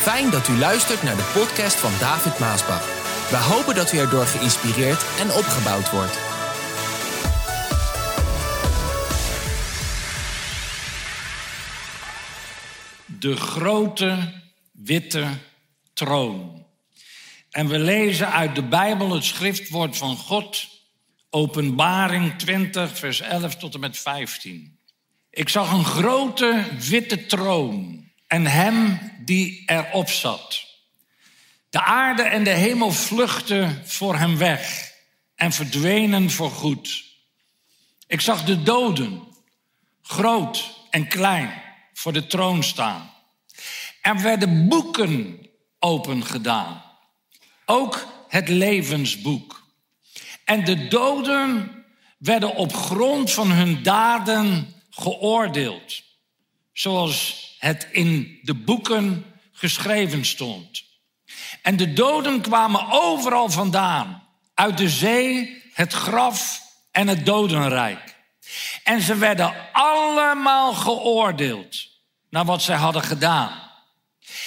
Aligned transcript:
Fijn 0.00 0.30
dat 0.30 0.48
u 0.48 0.56
luistert 0.56 1.02
naar 1.02 1.16
de 1.16 1.30
podcast 1.34 1.76
van 1.76 1.92
David 1.98 2.38
Maasbach. 2.38 2.84
We 3.30 3.36
hopen 3.36 3.74
dat 3.74 3.92
u 3.92 3.98
erdoor 3.98 4.26
geïnspireerd 4.26 5.04
en 5.18 5.30
opgebouwd 5.32 5.90
wordt. 5.90 6.18
De 13.20 13.36
grote 13.36 14.32
witte 14.72 15.26
troon. 15.92 16.66
En 17.50 17.68
we 17.68 17.78
lezen 17.78 18.32
uit 18.32 18.54
de 18.54 18.64
Bijbel 18.64 19.14
het 19.14 19.24
schriftwoord 19.24 19.96
van 19.96 20.16
God, 20.16 20.68
Openbaring 21.30 22.38
20, 22.38 22.98
vers 22.98 23.20
11 23.20 23.56
tot 23.56 23.74
en 23.74 23.80
met 23.80 23.98
15. 23.98 24.78
Ik 25.30 25.48
zag 25.48 25.72
een 25.72 25.84
grote 25.84 26.64
witte 26.88 27.26
troon 27.26 27.99
en 28.30 28.46
hem 28.46 29.00
die 29.24 29.62
erop 29.66 30.08
zat. 30.08 30.64
De 31.70 31.82
aarde 31.82 32.22
en 32.22 32.44
de 32.44 32.50
hemel 32.50 32.92
vluchtten 32.92 33.82
voor 33.86 34.16
hem 34.16 34.36
weg 34.36 34.92
en 35.34 35.52
verdwenen 35.52 36.30
voor 36.30 36.50
goed. 36.50 37.04
Ik 38.06 38.20
zag 38.20 38.44
de 38.44 38.62
doden, 38.62 39.22
groot 40.02 40.86
en 40.90 41.08
klein, 41.08 41.62
voor 41.92 42.12
de 42.12 42.26
troon 42.26 42.62
staan. 42.62 43.10
Er 44.02 44.20
werden 44.20 44.68
boeken 44.68 45.46
open 45.78 46.24
gedaan, 46.24 46.82
ook 47.64 48.06
het 48.28 48.48
levensboek. 48.48 49.68
En 50.44 50.64
de 50.64 50.88
doden 50.88 51.70
werden 52.18 52.54
op 52.54 52.74
grond 52.74 53.32
van 53.32 53.50
hun 53.50 53.82
daden 53.82 54.74
geoordeeld, 54.90 56.02
zoals 56.72 57.48
het 57.60 57.88
in 57.92 58.38
de 58.42 58.54
boeken 58.54 59.24
geschreven 59.52 60.24
stond. 60.24 60.84
En 61.62 61.76
de 61.76 61.92
doden 61.92 62.40
kwamen 62.40 62.90
overal 62.90 63.50
vandaan, 63.50 64.28
uit 64.54 64.78
de 64.78 64.88
zee, 64.88 65.62
het 65.72 65.92
graf 65.92 66.62
en 66.90 67.08
het 67.08 67.26
dodenrijk. 67.26 68.16
En 68.84 69.00
ze 69.00 69.16
werden 69.16 69.54
allemaal 69.72 70.72
geoordeeld 70.72 71.88
naar 72.30 72.44
wat 72.44 72.62
zij 72.62 72.76
hadden 72.76 73.02
gedaan. 73.02 73.70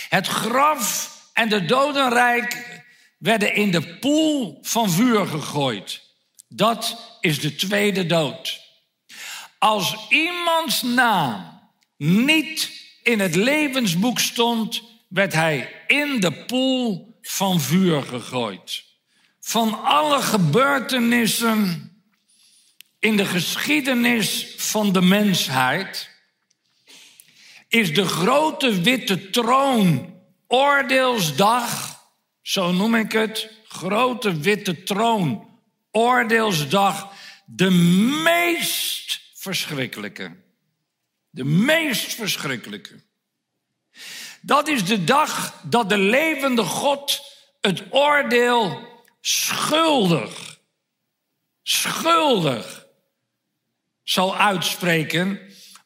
Het 0.10 0.28
graf 0.28 1.18
en 1.34 1.50
de 1.50 1.66
dodenrijk 1.66 2.82
werden 3.18 3.56
in 3.56 3.72
de 3.72 3.98
poel 3.98 4.60
van 4.62 4.90
vuur 4.92 5.28
gegooid. 5.28 6.02
Dat 6.48 7.18
is 7.20 7.40
de 7.40 7.56
tweede 7.56 8.06
dood. 8.06 8.62
Als 9.60 9.96
iemands 10.10 10.82
naam 10.82 11.62
niet 11.98 12.83
in 13.04 13.20
het 13.20 13.36
levensboek 13.36 14.20
stond, 14.20 14.82
werd 15.08 15.34
hij 15.34 15.84
in 15.88 16.20
de 16.20 16.32
poel 16.32 17.18
van 17.22 17.62
vuur 17.62 18.02
gegooid. 18.02 18.84
Van 19.40 19.84
alle 19.84 20.22
gebeurtenissen 20.22 21.92
in 23.00 23.18
de 23.18 23.26
geschiedenis 23.26 24.54
van 24.58 24.92
de 24.92 25.02
mensheid 25.02 26.10
is 27.68 27.94
de 27.94 28.06
grote 28.06 28.82
witte 28.82 29.30
troon 29.30 30.14
oordeelsdag, 30.48 32.00
zo 32.42 32.72
noem 32.72 32.96
ik 32.96 33.12
het, 33.12 33.50
grote 33.68 34.40
witte 34.40 34.84
troon 34.84 35.48
oordeelsdag, 35.92 37.14
de 37.46 37.70
meest 38.24 39.22
verschrikkelijke. 39.34 40.43
De 41.34 41.44
meest 41.44 42.14
verschrikkelijke. 42.14 43.04
Dat 44.42 44.68
is 44.68 44.86
de 44.86 45.04
dag 45.04 45.62
dat 45.64 45.90
de 45.90 45.98
levende 45.98 46.64
God 46.64 47.22
het 47.62 47.84
oordeel 47.90 48.88
schuldig, 49.22 50.60
schuldig 51.64 52.88
zal 54.04 54.38
uitspreken 54.38 55.40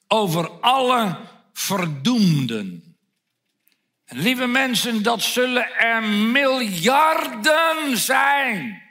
over 0.08 0.50
alle 0.50 1.18
verdoemden. 1.54 2.98
En 4.06 4.20
lieve 4.20 4.48
mensen, 4.48 5.04
dat 5.04 5.22
zullen 5.22 5.76
er 5.76 6.04
miljarden 6.04 7.98
zijn. 7.98 8.82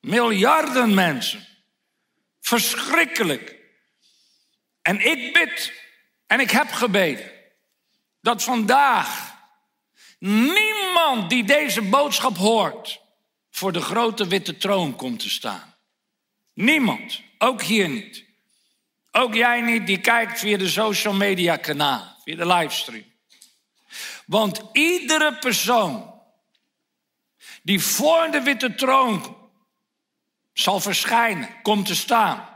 Miljarden 0.00 0.94
mensen. 0.94 1.46
Verschrikkelijk. 2.40 3.61
En 4.82 5.00
ik 5.10 5.32
bid 5.32 5.72
en 6.26 6.40
ik 6.40 6.50
heb 6.50 6.70
gebeden 6.70 7.30
dat 8.20 8.42
vandaag 8.42 9.36
niemand 10.18 11.30
die 11.30 11.44
deze 11.44 11.82
boodschap 11.82 12.36
hoort 12.36 13.00
voor 13.50 13.72
de 13.72 13.80
grote 13.80 14.26
witte 14.26 14.56
troon 14.56 14.96
komt 14.96 15.20
te 15.20 15.30
staan. 15.30 15.74
Niemand, 16.54 17.22
ook 17.38 17.62
hier 17.62 17.88
niet. 17.88 18.24
Ook 19.10 19.34
jij 19.34 19.60
niet 19.60 19.86
die 19.86 20.00
kijkt 20.00 20.38
via 20.38 20.58
de 20.58 20.68
social 20.68 21.14
media 21.14 21.56
kanaal, 21.56 22.16
via 22.24 22.36
de 22.36 22.46
livestream. 22.46 23.04
Want 24.26 24.62
iedere 24.72 25.38
persoon 25.38 26.20
die 27.62 27.80
voor 27.80 28.30
de 28.30 28.42
witte 28.42 28.74
troon 28.74 29.36
zal 30.52 30.80
verschijnen, 30.80 31.62
komt 31.62 31.86
te 31.86 31.94
staan, 31.94 32.51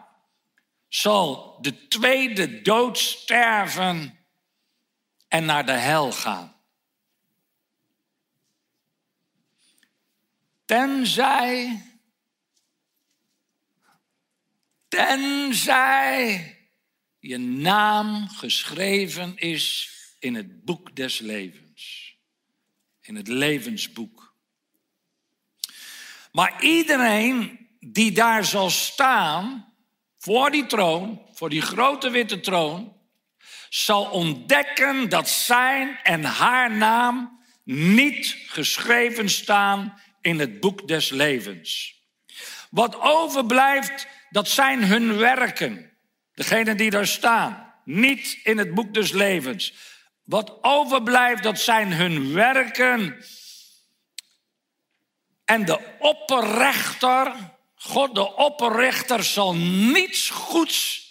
zal 0.88 1.58
de 1.60 1.86
tweede 1.86 2.62
dood 2.62 2.98
sterven 2.98 4.18
en 5.28 5.44
naar 5.44 5.66
de 5.66 5.72
hel 5.72 6.12
gaan. 6.12 6.54
Tenzij, 10.64 11.82
tenzij 14.88 16.56
je 17.18 17.38
naam 17.38 18.28
geschreven 18.28 19.36
is 19.36 19.94
in 20.18 20.34
het 20.34 20.64
boek 20.64 20.96
des 20.96 21.18
levens, 21.18 22.16
in 23.00 23.16
het 23.16 23.28
levensboek. 23.28 24.34
Maar 26.32 26.62
iedereen 26.62 27.68
die 27.80 28.12
daar 28.12 28.44
zal 28.44 28.70
staan, 28.70 29.74
voor 30.26 30.50
die 30.50 30.66
troon, 30.66 31.22
voor 31.32 31.48
die 31.48 31.60
grote 31.60 32.10
witte 32.10 32.40
troon, 32.40 32.96
zal 33.68 34.04
ontdekken 34.04 35.08
dat 35.08 35.28
zijn 35.28 35.98
en 36.02 36.24
haar 36.24 36.76
naam 36.76 37.40
niet 37.64 38.36
geschreven 38.46 39.28
staan 39.28 40.00
in 40.20 40.38
het 40.38 40.60
boek 40.60 40.88
des 40.88 41.10
levens. 41.10 41.94
Wat 42.70 43.00
overblijft, 43.00 44.06
dat 44.30 44.48
zijn 44.48 44.84
hun 44.84 45.16
werken. 45.16 45.96
Degene 46.34 46.74
die 46.74 46.90
daar 46.90 47.06
staan, 47.06 47.74
niet 47.84 48.40
in 48.42 48.58
het 48.58 48.74
boek 48.74 48.94
des 48.94 49.12
levens. 49.12 49.74
Wat 50.24 50.58
overblijft, 50.60 51.42
dat 51.42 51.58
zijn 51.58 51.92
hun 51.92 52.32
werken. 52.32 53.24
En 55.44 55.64
de 55.64 55.96
opperrechter 55.98 57.55
God 57.86 58.14
de 58.14 58.34
opperrechter 58.34 59.24
zal 59.24 59.54
niets 59.54 60.30
goeds 60.30 61.04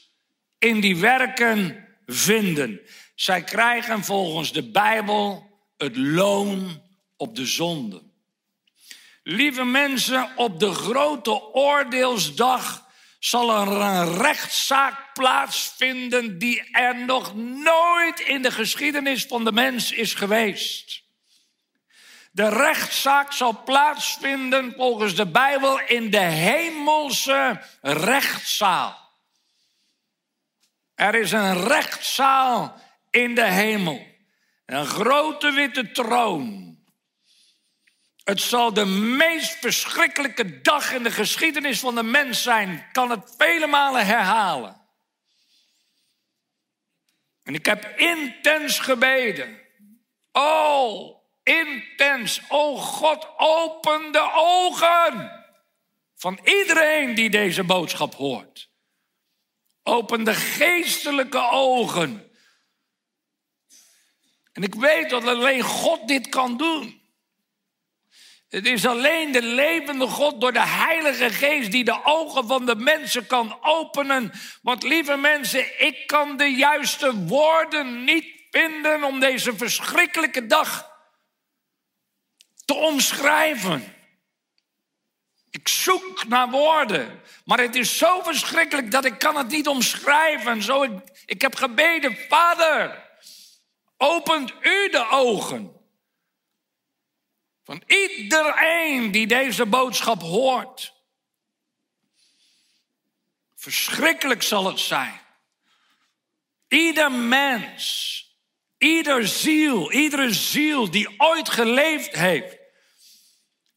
in 0.59 0.79
die 0.79 0.97
werken 0.97 1.87
vinden. 2.05 2.81
Zij 3.15 3.43
krijgen 3.43 4.03
volgens 4.03 4.51
de 4.51 4.71
Bijbel 4.71 5.49
het 5.77 5.97
loon 5.97 6.81
op 7.17 7.35
de 7.35 7.45
zonde. 7.45 8.01
Lieve 9.23 9.63
mensen, 9.63 10.29
op 10.35 10.59
de 10.59 10.73
grote 10.73 11.53
oordeelsdag 11.53 12.85
zal 13.19 13.61
er 13.61 13.67
een 13.67 14.17
rechtszaak 14.17 15.13
plaatsvinden 15.13 16.37
die 16.37 16.69
er 16.71 17.05
nog 17.05 17.35
nooit 17.35 18.19
in 18.19 18.41
de 18.41 18.51
geschiedenis 18.51 19.25
van 19.25 19.43
de 19.43 19.51
mens 19.51 19.91
is 19.91 20.13
geweest. 20.13 21.04
De 22.35 22.49
rechtszaak 22.49 23.31
zal 23.31 23.63
plaatsvinden 23.63 24.73
volgens 24.75 25.15
de 25.15 25.27
Bijbel 25.27 25.79
in 25.79 26.09
de 26.09 26.19
hemelse 26.19 27.61
rechtszaal. 27.81 29.11
Er 30.95 31.15
is 31.15 31.31
een 31.31 31.67
rechtszaal 31.67 32.81
in 33.09 33.35
de 33.35 33.45
hemel. 33.45 34.07
Een 34.65 34.85
grote 34.85 35.51
witte 35.51 35.91
troon. 35.91 36.77
Het 38.23 38.41
zal 38.41 38.73
de 38.73 38.85
meest 38.85 39.55
verschrikkelijke 39.59 40.61
dag 40.61 40.93
in 40.93 41.03
de 41.03 41.11
geschiedenis 41.11 41.79
van 41.79 41.95
de 41.95 42.03
mens 42.03 42.43
zijn. 42.43 42.87
Kan 42.91 43.09
het 43.09 43.33
vele 43.37 43.67
malen 43.67 44.05
herhalen. 44.05 44.81
En 47.43 47.53
ik 47.53 47.65
heb 47.65 47.99
intens 47.99 48.79
gebeden. 48.79 49.59
Oh, 50.31 51.24
intens. 51.45 52.41
O 52.49 52.75
God, 52.75 53.27
open 53.37 54.11
de 54.11 54.31
ogen 54.35 55.43
van 56.15 56.39
iedereen 56.43 57.15
die 57.15 57.29
deze 57.29 57.63
boodschap 57.63 58.15
hoort. 58.15 58.69
Open 59.83 60.23
de 60.23 60.33
geestelijke 60.33 61.49
ogen. 61.51 62.31
En 64.51 64.63
ik 64.63 64.75
weet 64.75 65.09
dat 65.09 65.27
alleen 65.27 65.61
God 65.61 66.07
dit 66.07 66.29
kan 66.29 66.57
doen. 66.57 67.03
Het 68.49 68.65
is 68.65 68.85
alleen 68.85 69.31
de 69.31 69.41
levende 69.41 70.07
God 70.07 70.41
door 70.41 70.53
de 70.53 70.67
Heilige 70.67 71.29
Geest 71.29 71.71
die 71.71 71.83
de 71.83 71.99
ogen 72.03 72.47
van 72.47 72.65
de 72.65 72.75
mensen 72.75 73.27
kan 73.27 73.57
openen. 73.61 74.31
Want 74.61 74.83
lieve 74.83 75.15
mensen, 75.15 75.85
ik 75.85 76.07
kan 76.07 76.37
de 76.37 76.45
juiste 76.45 77.15
woorden 77.15 78.03
niet 78.03 78.25
vinden 78.51 79.03
om 79.03 79.19
deze 79.19 79.55
verschrikkelijke 79.55 80.45
dag 80.45 80.94
te 82.65 82.73
omschrijven. 82.73 83.93
Ik 85.49 85.67
zoek 85.67 86.27
naar 86.27 86.49
woorden, 86.49 87.21
maar 87.45 87.59
het 87.59 87.75
is 87.75 87.97
zo 87.97 88.21
verschrikkelijk 88.21 88.91
dat 88.91 89.05
ik 89.05 89.19
kan 89.19 89.35
het 89.37 89.47
niet 89.47 89.67
omschrijven. 89.67 90.63
Zo 90.63 90.83
ik, 90.83 90.91
ik 91.25 91.41
heb 91.41 91.55
gebeden, 91.55 92.17
Vader, 92.29 93.09
opent 93.97 94.53
u 94.61 94.89
de 94.89 95.07
ogen 95.09 95.75
van 97.63 97.83
iedereen 97.87 99.11
die 99.11 99.27
deze 99.27 99.65
boodschap 99.65 100.21
hoort. 100.21 100.93
Verschrikkelijk 103.55 104.43
zal 104.43 104.65
het 104.65 104.79
zijn. 104.79 105.21
Ieder 106.67 107.11
mens, 107.11 108.19
ieder 108.77 109.27
ziel, 109.27 109.91
iedere 109.91 110.33
ziel 110.33 110.91
die 110.91 111.19
ooit 111.19 111.49
geleefd 111.49 112.15
heeft 112.15 112.54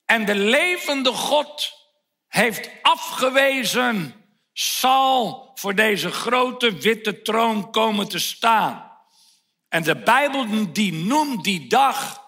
en 0.08 0.25
de 0.25 0.34
levende 0.34 1.12
God 1.12 1.72
heeft 2.28 2.70
afgewezen, 2.82 4.14
zal 4.52 5.50
voor 5.55 5.75
deze 5.75 6.10
grote 6.10 6.72
witte 6.78 7.22
troon 7.22 7.70
komen 7.70 8.08
te 8.08 8.19
staan. 8.19 8.93
En 9.69 9.82
de 9.82 9.96
Bijbel 9.96 10.72
die 10.72 10.93
noemt 10.93 11.44
die 11.44 11.69
dag 11.69 12.22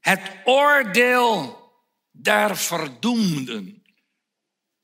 het 0.00 0.20
oordeel 0.44 1.70
der 2.10 2.56
verdoemden. 2.56 3.84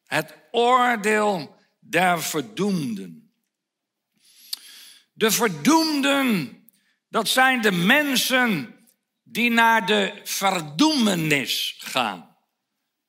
Het 0.05 0.35
oordeel 0.51 1.57
der 1.79 2.23
verdoemden. 2.23 3.33
De 5.13 5.31
verdoemden, 5.31 6.63
dat 7.09 7.29
zijn 7.29 7.61
de 7.61 7.73
mensen 7.73 8.78
die 9.31 9.51
naar 9.51 9.87
de 9.87 10.21
verdoemenis 10.25 11.77
gaan. 11.79 12.37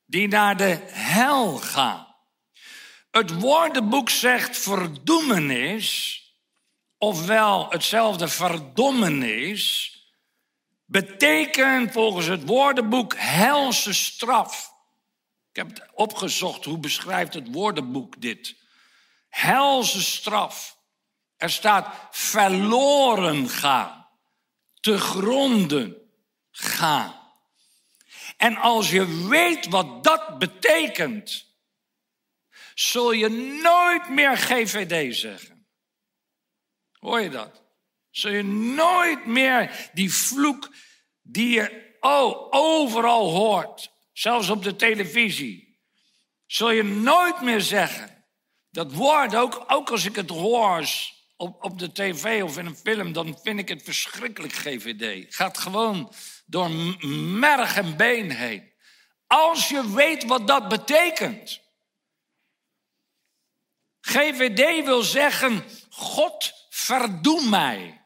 Die 0.06 0.27
naar 0.27 0.57
de 0.57 0.80
hel 0.88 1.57
gaan. 1.57 2.16
Het 3.12 3.39
woordenboek 3.39 4.10
zegt 4.10 4.57
verdoemenis, 4.57 6.21
ofwel 6.98 7.69
hetzelfde 7.69 8.27
verdommenis, 8.27 9.94
betekent 10.86 11.92
volgens 11.92 12.25
het 12.25 12.45
woordenboek 12.45 13.13
helse 13.18 13.94
straf. 13.94 14.74
Ik 15.50 15.56
heb 15.56 15.68
het 15.69 15.83
opgezocht, 15.94 16.66
hoe 16.66 16.80
beschrijft 16.80 17.33
het 17.33 17.51
woordenboek 17.51 18.21
dit? 18.21 18.56
Helse 19.30 20.01
straf. 20.01 20.77
Er 21.38 21.50
staat 21.50 21.95
verloren 22.12 23.50
gaan, 23.50 24.07
te 24.80 24.98
gronden 24.98 26.08
gaan. 26.59 27.19
En 28.38 28.56
als 28.56 28.89
je 28.89 29.27
weet 29.27 29.67
wat 29.67 30.03
dat 30.03 30.39
betekent, 30.39 31.45
zul 32.73 33.11
je 33.11 33.29
nooit 33.61 34.09
meer 34.09 34.38
GVD 34.38 35.15
zeggen. 35.15 35.67
Hoor 36.91 37.19
je 37.19 37.29
dat? 37.29 37.63
Zul 38.09 38.31
je 38.31 38.44
nooit 38.44 39.25
meer 39.25 39.89
die 39.94 40.13
vloek 40.13 40.69
die 41.21 41.50
je 41.50 41.97
oh, 42.00 42.47
overal 42.50 43.29
hoort, 43.29 43.91
zelfs 44.13 44.50
op 44.50 44.63
de 44.63 44.75
televisie, 44.75 45.79
zul 46.45 46.71
je 46.71 46.83
nooit 46.83 47.41
meer 47.41 47.61
zeggen. 47.61 48.25
Dat 48.71 48.94
woord, 48.94 49.35
ook, 49.35 49.63
ook 49.67 49.89
als 49.89 50.06
ik 50.06 50.15
het 50.15 50.29
hoor 50.29 50.89
op, 51.38 51.63
op 51.63 51.79
de 51.79 51.91
tv 51.91 52.44
of 52.44 52.57
in 52.57 52.65
een 52.65 52.75
film, 52.75 53.13
dan 53.13 53.39
vind 53.44 53.59
ik 53.59 53.67
het 53.67 53.83
verschrikkelijk 53.83 54.53
GVD. 54.53 55.35
Gaat 55.35 55.57
gewoon 55.57 56.13
door 56.50 56.72
merg 57.40 57.75
en 57.75 57.98
been 57.98 58.31
heen. 58.31 58.74
Als 59.28 59.69
je 59.69 59.94
weet 59.94 60.24
wat 60.24 60.48
dat 60.48 60.68
betekent. 60.68 61.62
GVD 64.01 64.86
wil 64.86 65.01
zeggen, 65.01 65.63
God 65.90 66.54
verdoem 66.69 67.50
mij. 67.50 68.06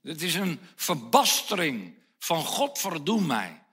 Het 0.00 0.22
is 0.22 0.34
een 0.34 0.60
verbastering 0.76 2.02
van 2.18 2.44
God 2.44 2.78
verdoem 2.78 3.26
mij. 3.26 3.63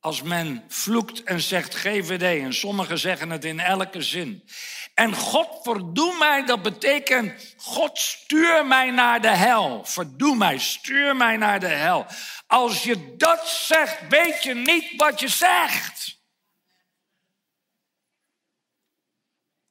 Als 0.00 0.22
men 0.22 0.64
vloekt 0.68 1.22
en 1.22 1.40
zegt 1.40 1.74
GVD, 1.74 2.42
en 2.42 2.54
sommigen 2.54 2.98
zeggen 2.98 3.30
het 3.30 3.44
in 3.44 3.60
elke 3.60 4.02
zin. 4.02 4.48
En 4.94 5.14
God 5.14 5.62
verdoem 5.62 6.18
mij, 6.18 6.44
dat 6.44 6.62
betekent 6.62 7.54
God 7.56 7.98
stuur 7.98 8.66
mij 8.66 8.90
naar 8.90 9.20
de 9.20 9.28
hel. 9.28 9.84
Verdoem 9.84 10.38
mij, 10.38 10.58
stuur 10.58 11.16
mij 11.16 11.36
naar 11.36 11.60
de 11.60 11.66
hel. 11.66 12.06
Als 12.46 12.82
je 12.82 13.16
dat 13.16 13.48
zegt, 13.48 14.08
weet 14.08 14.42
je 14.42 14.54
niet 14.54 14.92
wat 14.96 15.20
je 15.20 15.28
zegt. 15.28 16.18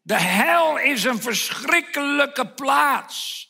De 0.01 0.19
hel 0.19 0.77
is 0.77 1.03
een 1.03 1.21
verschrikkelijke 1.21 2.47
plaats. 2.47 3.44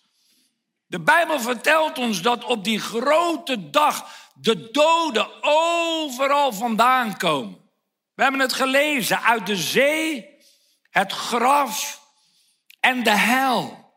De 0.88 1.00
Bijbel 1.00 1.40
vertelt 1.40 1.98
ons 1.98 2.22
dat 2.22 2.44
op 2.44 2.64
die 2.64 2.80
grote 2.80 3.70
dag 3.70 4.24
de 4.34 4.72
doden 4.72 5.44
overal 5.44 6.54
vandaan 6.54 7.18
komen. 7.18 7.72
We 8.14 8.22
hebben 8.22 8.42
het 8.42 8.54
gelezen 8.54 9.22
uit 9.22 9.46
de 9.46 9.56
zee, 9.56 10.30
het 10.90 11.12
graf 11.12 12.02
en 12.80 13.04
de 13.04 13.18
hel. 13.18 13.94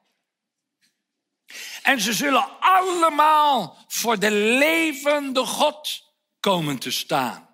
En 1.83 2.01
ze 2.01 2.13
zullen 2.13 2.61
allemaal 2.61 3.85
voor 3.89 4.19
de 4.19 4.31
levende 4.31 5.45
God 5.45 6.03
komen 6.41 6.79
te 6.79 6.91
staan. 6.91 7.49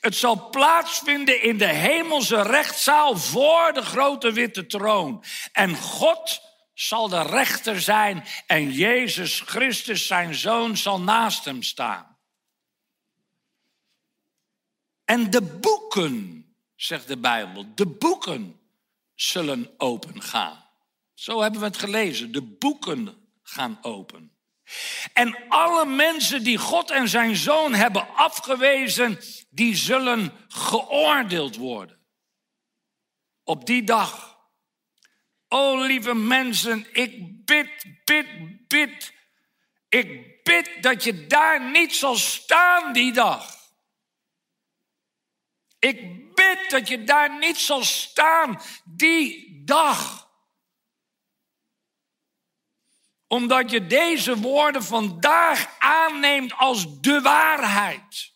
Het 0.00 0.16
zal 0.16 0.48
plaatsvinden 0.50 1.42
in 1.42 1.58
de 1.58 1.66
hemelse 1.66 2.42
rechtszaal 2.42 3.16
voor 3.16 3.72
de 3.72 3.82
grote 3.82 4.32
witte 4.32 4.66
troon. 4.66 5.24
En 5.52 5.76
God 5.76 6.45
zal 6.76 7.08
de 7.08 7.22
rechter 7.22 7.80
zijn 7.80 8.24
en 8.46 8.72
Jezus 8.72 9.40
Christus, 9.40 10.06
zijn 10.06 10.34
zoon, 10.34 10.76
zal 10.76 11.00
naast 11.00 11.44
hem 11.44 11.62
staan. 11.62 12.18
En 15.04 15.30
de 15.30 15.42
boeken, 15.42 16.46
zegt 16.74 17.08
de 17.08 17.16
Bijbel, 17.16 17.74
de 17.74 17.86
boeken 17.86 18.60
zullen 19.14 19.74
opengaan. 19.76 20.64
Zo 21.14 21.40
hebben 21.40 21.60
we 21.60 21.66
het 21.66 21.78
gelezen, 21.78 22.32
de 22.32 22.42
boeken 22.42 23.30
gaan 23.42 23.78
open. 23.82 24.36
En 25.12 25.48
alle 25.48 25.86
mensen 25.86 26.44
die 26.44 26.58
God 26.58 26.90
en 26.90 27.08
zijn 27.08 27.36
zoon 27.36 27.74
hebben 27.74 28.14
afgewezen, 28.14 29.18
die 29.50 29.76
zullen 29.76 30.32
geoordeeld 30.48 31.56
worden. 31.56 31.98
Op 33.44 33.66
die 33.66 33.84
dag. 33.84 34.35
O 35.48 35.76
lieve 35.76 36.14
mensen, 36.14 36.94
ik 36.94 37.44
bid, 37.44 37.84
bid, 38.04 38.26
bid. 38.68 39.14
Ik 39.88 40.42
bid 40.44 40.82
dat 40.82 41.04
je 41.04 41.26
daar 41.26 41.70
niet 41.70 41.94
zal 41.94 42.16
staan 42.16 42.92
die 42.92 43.12
dag. 43.12 43.56
Ik 45.78 46.34
bid 46.34 46.70
dat 46.70 46.88
je 46.88 47.04
daar 47.04 47.38
niet 47.38 47.56
zal 47.56 47.84
staan 47.84 48.60
die 48.84 49.62
dag. 49.64 50.30
Omdat 53.26 53.70
je 53.70 53.86
deze 53.86 54.36
woorden 54.36 54.82
vandaag 54.82 55.78
aanneemt 55.78 56.52
als 56.52 57.00
de 57.00 57.20
waarheid. 57.20 58.34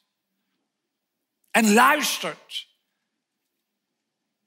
En 1.51 1.73
luistert. 1.73 2.69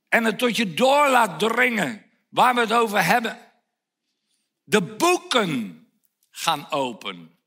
En 0.08 0.24
het 0.24 0.38
tot 0.38 0.56
je 0.56 0.74
door 0.74 1.10
laat 1.10 1.40
dringen 1.40 2.13
waar 2.34 2.54
we 2.54 2.60
het 2.60 2.74
over 2.74 3.04
hebben. 3.04 3.52
De 4.64 4.82
boeken 4.82 5.88
gaan 6.30 6.72
open, 6.72 7.40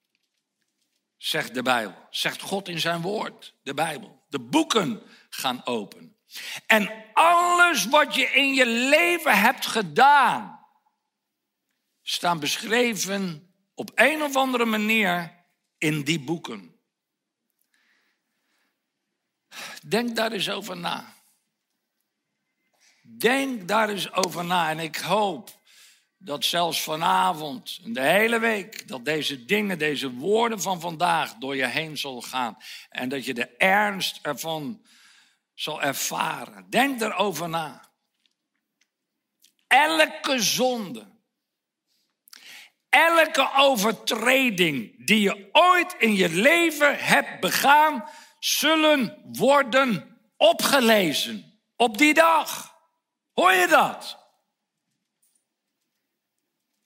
zegt 1.16 1.54
de 1.54 1.62
Bijbel. 1.62 2.06
Zegt 2.10 2.40
God 2.40 2.68
in 2.68 2.80
zijn 2.80 3.00
woord, 3.00 3.54
de 3.62 3.74
Bijbel. 3.74 4.24
De 4.28 4.38
boeken 4.38 5.02
gaan 5.30 5.66
open. 5.66 6.16
En 6.66 7.04
alles 7.12 7.86
wat 7.86 8.14
je 8.14 8.26
in 8.26 8.54
je 8.54 8.66
leven 8.66 9.40
hebt 9.40 9.66
gedaan, 9.66 10.66
staan 12.02 12.40
beschreven 12.40 13.54
op 13.74 13.90
een 13.94 14.22
of 14.22 14.36
andere 14.36 14.64
manier 14.64 15.44
in 15.78 16.02
die 16.02 16.20
boeken. 16.20 16.80
Denk 19.86 20.16
daar 20.16 20.32
eens 20.32 20.50
over 20.50 20.76
na. 20.76 21.15
Denk 23.08 23.68
daar 23.68 23.88
eens 23.88 24.12
over 24.12 24.44
na 24.44 24.70
en 24.70 24.78
ik 24.78 24.96
hoop 24.96 25.60
dat 26.18 26.44
zelfs 26.44 26.82
vanavond 26.82 27.80
en 27.84 27.92
de 27.92 28.00
hele 28.00 28.38
week, 28.38 28.88
dat 28.88 29.04
deze 29.04 29.44
dingen, 29.44 29.78
deze 29.78 30.12
woorden 30.12 30.62
van 30.62 30.80
vandaag 30.80 31.34
door 31.34 31.56
je 31.56 31.66
heen 31.66 31.98
zullen 31.98 32.22
gaan. 32.22 32.56
En 32.88 33.08
dat 33.08 33.24
je 33.24 33.34
de 33.34 33.46
ernst 33.56 34.18
ervan 34.22 34.86
zal 35.54 35.82
ervaren. 35.82 36.70
Denk 36.70 37.00
erover 37.00 37.48
na. 37.48 37.84
Elke 39.66 40.40
zonde, 40.40 41.06
elke 42.88 43.50
overtreding 43.56 45.06
die 45.06 45.20
je 45.20 45.48
ooit 45.52 45.94
in 45.98 46.14
je 46.14 46.28
leven 46.28 46.98
hebt 46.98 47.40
begaan, 47.40 48.04
zullen 48.38 49.20
worden 49.32 50.18
opgelezen 50.36 51.60
op 51.76 51.98
die 51.98 52.14
dag. 52.14 52.75
Hoor 53.36 53.52
je 53.52 53.66
dat? 53.66 54.18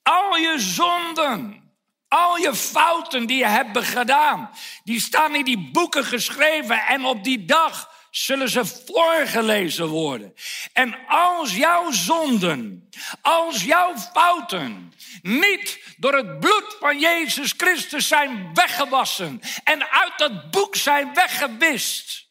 Al 0.03 0.37
je 0.37 0.59
zonden, 0.59 1.71
al 2.09 2.37
je 2.37 2.55
fouten 2.55 3.27
die 3.27 3.39
je 3.39 3.47
hebt 3.47 3.79
gedaan, 3.79 4.51
die 4.85 5.01
staan 5.01 5.35
in 5.35 5.45
die 5.45 5.71
boeken 5.73 6.05
geschreven 6.05 6.87
en 6.87 7.05
op 7.05 7.25
die 7.25 7.45
dag 7.45 7.91
zullen 8.11 8.49
ze 8.49 8.65
voorgelezen 8.65 9.87
worden. 9.87 10.35
En 10.73 10.97
als 11.09 11.57
jouw 11.57 11.91
zonden, 11.91 12.91
als 13.23 13.65
jouw 13.65 13.97
fouten 13.97 14.95
niet 15.23 15.95
door 15.97 16.15
het 16.15 16.41
bloed 16.41 16.77
van 16.81 16.99
Jezus 16.99 17.55
Christus 17.57 18.09
zijn 18.09 18.51
weggewassen 18.55 19.41
en 19.65 19.91
uit 19.91 20.13
dat 20.17 20.51
boek 20.51 20.77
zijn 20.77 21.15
weggewist, 21.15 22.30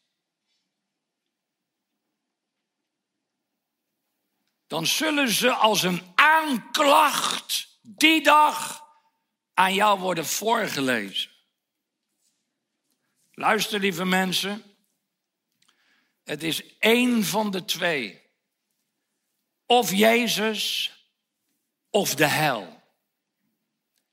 dan 4.70 4.86
zullen 4.88 5.30
ze 5.30 5.52
als 5.52 5.84
een 5.84 6.02
aanklacht 6.16 7.80
die 7.82 8.24
dag 8.24 8.84
aan 9.54 9.74
jou 9.74 10.00
worden 10.00 10.26
voorgelezen. 10.26 11.32
Luister, 13.32 13.80
lieve 13.80 14.06
mensen. 14.06 14.64
Het 16.24 16.44
is 16.44 16.78
één 16.78 17.24
van 17.24 17.52
de 17.52 17.66
twee. 17.66 18.22
Of 19.66 19.92
Jezus 19.92 20.94
of 21.90 22.16
de 22.16 22.28
hel. 22.28 22.84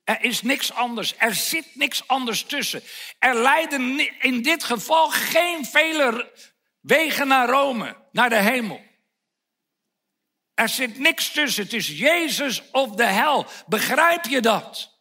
Er 0.04 0.22
is 0.22 0.42
niks 0.42 0.72
anders. 0.72 1.16
Er 1.16 1.34
zit 1.34 1.74
niks 1.74 2.08
anders 2.08 2.42
tussen. 2.42 2.82
Er 3.18 3.34
leiden 3.34 3.98
in 4.20 4.42
dit 4.42 4.64
geval 4.64 5.10
geen 5.10 5.64
vele 5.64 6.32
wegen 6.80 7.28
naar 7.28 7.48
Rome, 7.48 7.96
naar 8.12 8.28
de 8.28 8.40
hemel. 8.42 8.84
Er 10.56 10.68
zit 10.68 10.98
niks 10.98 11.30
tussen. 11.30 11.62
Het 11.62 11.72
is 11.72 11.88
Jezus 11.88 12.70
of 12.70 12.90
de 12.90 13.04
hel. 13.04 13.46
Begrijp 13.66 14.24
je 14.24 14.40
dat? 14.40 14.94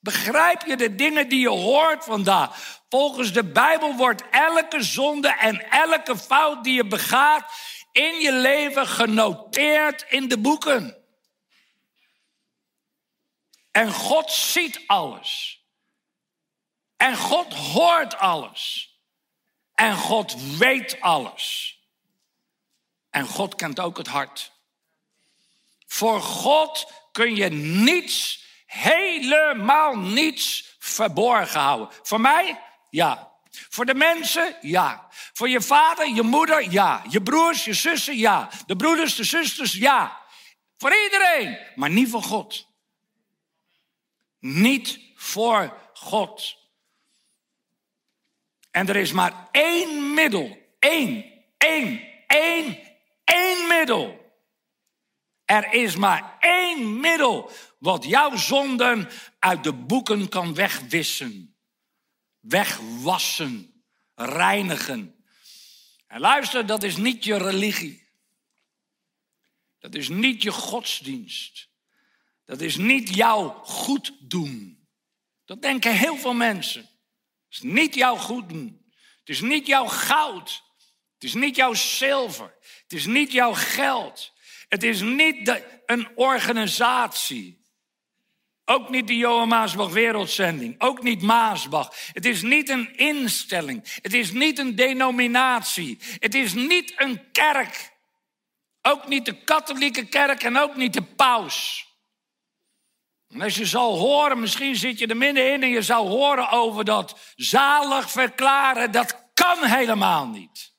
Begrijp 0.00 0.66
je 0.66 0.76
de 0.76 0.94
dingen 0.94 1.28
die 1.28 1.40
je 1.40 1.48
hoort 1.48 2.04
vandaag? 2.04 2.80
Volgens 2.88 3.32
de 3.32 3.44
Bijbel 3.44 3.96
wordt 3.96 4.22
elke 4.30 4.82
zonde 4.82 5.28
en 5.28 5.70
elke 5.70 6.16
fout 6.16 6.64
die 6.64 6.74
je 6.74 6.86
begaat 6.86 7.52
in 7.92 8.20
je 8.20 8.32
leven 8.32 8.86
genoteerd 8.86 10.04
in 10.08 10.28
de 10.28 10.38
boeken. 10.38 10.96
En 13.70 13.92
God 13.92 14.30
ziet 14.30 14.80
alles. 14.86 15.60
En 16.96 17.16
God 17.16 17.54
hoort 17.54 18.16
alles. 18.16 18.94
En 19.74 19.96
God 19.96 20.56
weet 20.58 21.00
alles. 21.00 21.78
En 23.10 23.26
God 23.26 23.54
kent 23.54 23.80
ook 23.80 23.96
het 23.96 24.06
hart. 24.06 24.54
Voor 25.96 26.20
God 26.20 26.92
kun 27.12 27.36
je 27.36 27.48
niets, 27.48 28.44
helemaal 28.66 29.98
niets 29.98 30.76
verborgen 30.78 31.60
houden. 31.60 31.88
Voor 32.02 32.20
mij? 32.20 32.60
Ja. 32.90 33.32
Voor 33.50 33.84
de 33.86 33.94
mensen? 33.94 34.56
Ja. 34.60 35.08
Voor 35.32 35.48
je 35.48 35.60
vader, 35.60 36.08
je 36.08 36.22
moeder? 36.22 36.70
Ja. 36.70 37.02
Je 37.08 37.22
broers, 37.22 37.64
je 37.64 37.74
zussen? 37.74 38.16
Ja. 38.16 38.48
De 38.66 38.76
broeders, 38.76 39.14
de 39.14 39.24
zusters? 39.24 39.72
Ja. 39.72 40.20
Voor 40.76 40.94
iedereen, 41.04 41.58
maar 41.74 41.90
niet 41.90 42.10
voor 42.10 42.22
God. 42.22 42.66
Niet 44.38 45.00
voor 45.14 45.90
God. 45.94 46.56
En 48.70 48.88
er 48.88 48.96
is 48.96 49.12
maar 49.12 49.48
één 49.50 50.14
middel. 50.14 50.58
Één, 50.78 51.32
één, 51.58 52.02
één, 52.26 52.78
één 53.24 53.68
middel 53.68 54.25
er 55.46 55.72
is 55.72 55.96
maar 55.96 56.36
één 56.40 57.00
middel 57.00 57.50
wat 57.78 58.04
jouw 58.04 58.36
zonden 58.36 59.08
uit 59.38 59.64
de 59.64 59.72
boeken 59.72 60.28
kan 60.28 60.54
wegwissen, 60.54 61.56
wegwassen, 62.40 63.82
reinigen. 64.14 65.24
En 66.06 66.20
luister, 66.20 66.66
dat 66.66 66.82
is 66.82 66.96
niet 66.96 67.24
je 67.24 67.36
religie. 67.36 68.08
Dat 69.78 69.94
is 69.94 70.08
niet 70.08 70.42
je 70.42 70.52
godsdienst. 70.52 71.68
Dat 72.44 72.60
is 72.60 72.76
niet 72.76 73.14
jouw 73.14 73.60
goed 73.64 74.12
doen. 74.20 74.86
Dat 75.44 75.62
denken 75.62 75.96
heel 75.96 76.16
veel 76.16 76.34
mensen. 76.34 76.80
Het 76.80 77.54
is 77.54 77.60
niet 77.60 77.94
jouw 77.94 78.16
goed 78.16 78.48
doen. 78.48 78.84
Het 79.18 79.28
is 79.28 79.40
niet 79.40 79.66
jouw 79.66 79.86
goud. 79.86 80.62
Het 81.14 81.24
is 81.24 81.34
niet 81.34 81.56
jouw 81.56 81.74
zilver. 81.74 82.54
Het 82.82 82.92
is 82.92 83.06
niet 83.06 83.32
jouw 83.32 83.52
geld. 83.52 84.32
Het 84.68 84.82
is 84.82 85.00
niet 85.00 85.46
de, 85.46 85.80
een 85.86 86.08
organisatie. 86.14 87.64
Ook 88.64 88.90
niet 88.90 89.06
de 89.06 89.16
Johan 89.16 89.48
Maasbach 89.48 89.92
Wereldzending. 89.92 90.74
Ook 90.78 91.02
niet 91.02 91.22
Maasbach. 91.22 91.92
Het 92.12 92.24
is 92.24 92.42
niet 92.42 92.68
een 92.68 92.96
instelling. 92.96 93.98
Het 94.02 94.14
is 94.14 94.32
niet 94.32 94.58
een 94.58 94.74
denominatie. 94.74 95.98
Het 96.18 96.34
is 96.34 96.54
niet 96.54 96.92
een 96.96 97.30
kerk. 97.32 97.94
Ook 98.82 99.08
niet 99.08 99.24
de 99.24 99.44
katholieke 99.44 100.06
kerk 100.06 100.42
en 100.42 100.56
ook 100.56 100.76
niet 100.76 100.92
de 100.92 101.02
paus. 101.02 101.86
En 103.28 103.42
als 103.42 103.56
je 103.56 103.66
zal 103.66 103.98
horen, 103.98 104.40
misschien 104.40 104.76
zit 104.76 104.98
je 104.98 105.06
er 105.06 105.16
middenin 105.16 105.62
en 105.62 105.68
je 105.68 105.82
zou 105.82 106.08
horen 106.08 106.50
over 106.50 106.84
dat 106.84 107.18
zalig 107.36 108.10
verklaren, 108.10 108.90
dat 108.90 109.30
kan 109.34 109.64
helemaal 109.64 110.26
niet. 110.26 110.75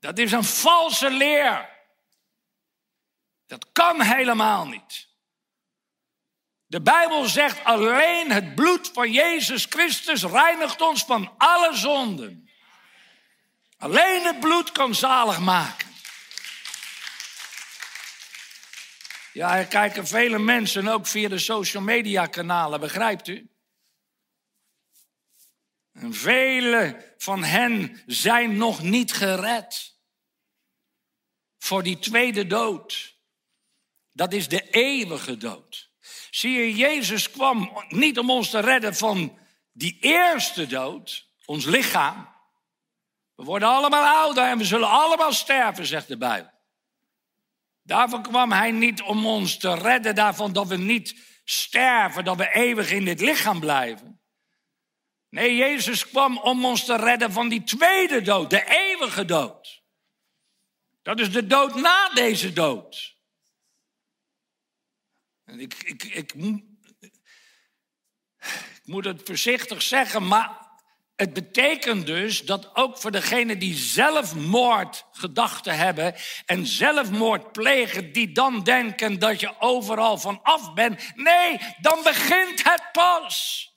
Dat 0.00 0.18
is 0.18 0.32
een 0.32 0.44
valse 0.44 1.10
leer. 1.10 1.68
Dat 3.46 3.66
kan 3.72 4.02
helemaal 4.02 4.66
niet. 4.66 5.08
De 6.66 6.80
Bijbel 6.80 7.24
zegt 7.24 7.64
alleen 7.64 8.30
het 8.30 8.54
bloed 8.54 8.90
van 8.92 9.12
Jezus 9.12 9.66
Christus 9.68 10.22
reinigt 10.22 10.80
ons 10.80 11.04
van 11.04 11.34
alle 11.36 11.74
zonden. 11.76 12.50
Alleen 13.78 14.24
het 14.24 14.40
bloed 14.40 14.72
kan 14.72 14.94
zalig 14.94 15.38
maken. 15.38 15.88
Ja, 19.32 19.56
er 19.56 19.66
kijken 19.66 20.06
vele 20.06 20.38
mensen 20.38 20.88
ook 20.88 21.06
via 21.06 21.28
de 21.28 21.38
social 21.38 21.82
media 21.82 22.26
kanalen, 22.26 22.80
begrijpt 22.80 23.28
u? 23.28 23.48
En 26.00 26.14
vele 26.14 27.14
van 27.18 27.44
hen 27.44 28.02
zijn 28.06 28.56
nog 28.56 28.82
niet 28.82 29.12
gered. 29.12 29.96
Voor 31.58 31.82
die 31.82 31.98
tweede 31.98 32.46
dood. 32.46 33.16
Dat 34.12 34.32
is 34.32 34.48
de 34.48 34.70
eeuwige 34.70 35.36
dood. 35.36 35.90
Zie 36.30 36.52
je, 36.52 36.74
Jezus 36.74 37.30
kwam 37.30 37.84
niet 37.88 38.18
om 38.18 38.30
ons 38.30 38.50
te 38.50 38.60
redden 38.60 38.94
van 38.94 39.38
die 39.72 39.98
eerste 40.00 40.66
dood, 40.66 41.28
ons 41.44 41.64
lichaam. 41.64 42.28
We 43.34 43.44
worden 43.44 43.68
allemaal 43.68 44.04
ouder 44.04 44.44
en 44.44 44.58
we 44.58 44.64
zullen 44.64 44.88
allemaal 44.88 45.32
sterven, 45.32 45.86
zegt 45.86 46.08
de 46.08 46.16
Bijbel. 46.16 46.50
Daarvoor 47.82 48.20
kwam 48.20 48.52
hij 48.52 48.70
niet 48.70 49.02
om 49.02 49.26
ons 49.26 49.56
te 49.56 49.74
redden 49.74 50.14
daarvan 50.14 50.52
dat 50.52 50.66
we 50.66 50.76
niet 50.76 51.16
sterven, 51.44 52.24
dat 52.24 52.36
we 52.36 52.54
eeuwig 52.54 52.90
in 52.90 53.04
dit 53.04 53.20
lichaam 53.20 53.60
blijven. 53.60 54.17
Nee, 55.30 55.56
Jezus 55.56 56.08
kwam 56.08 56.38
om 56.38 56.64
ons 56.64 56.84
te 56.84 56.96
redden 56.96 57.32
van 57.32 57.48
die 57.48 57.64
tweede 57.64 58.22
dood, 58.22 58.50
de 58.50 58.64
eeuwige 58.66 59.24
dood. 59.24 59.82
Dat 61.02 61.20
is 61.20 61.32
de 61.32 61.46
dood 61.46 61.74
na 61.74 62.08
deze 62.08 62.52
dood. 62.52 63.16
En 65.44 65.60
ik, 65.60 65.74
ik, 65.74 66.04
ik, 66.04 66.32
ik 66.32 66.62
moet 68.84 69.04
het 69.04 69.20
voorzichtig 69.24 69.82
zeggen, 69.82 70.26
maar 70.26 70.66
het 71.16 71.32
betekent 71.32 72.06
dus 72.06 72.44
dat 72.44 72.76
ook 72.76 72.98
voor 72.98 73.10
degenen 73.10 73.58
die 73.58 73.74
zelfmoordgedachten 73.74 75.76
hebben 75.76 76.14
en 76.46 76.66
zelfmoord 76.66 77.52
plegen, 77.52 78.12
die 78.12 78.32
dan 78.32 78.64
denken 78.64 79.18
dat 79.18 79.40
je 79.40 79.60
overal 79.60 80.18
van 80.18 80.42
af 80.42 80.74
bent. 80.74 81.12
Nee, 81.14 81.58
dan 81.80 82.02
begint 82.02 82.64
het 82.64 82.92
pas. 82.92 83.67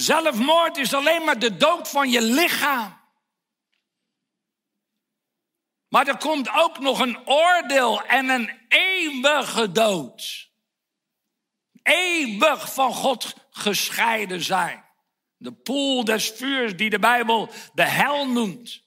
Zelfmoord 0.00 0.76
is 0.76 0.94
alleen 0.94 1.24
maar 1.24 1.38
de 1.38 1.56
dood 1.56 1.88
van 1.88 2.10
je 2.10 2.22
lichaam. 2.22 2.98
Maar 5.88 6.06
er 6.06 6.18
komt 6.18 6.50
ook 6.50 6.78
nog 6.78 7.00
een 7.00 7.28
oordeel 7.28 8.02
en 8.02 8.28
een 8.28 8.50
eeuwige 8.68 9.72
dood. 9.72 10.50
Eeuwig 11.82 12.74
van 12.74 12.92
God 12.92 13.34
gescheiden 13.50 14.42
zijn. 14.42 14.84
De 15.36 15.52
poel 15.52 16.04
des 16.04 16.30
vuurs 16.30 16.76
die 16.76 16.90
de 16.90 16.98
Bijbel 16.98 17.50
de 17.74 17.84
hel 17.84 18.26
noemt. 18.26 18.82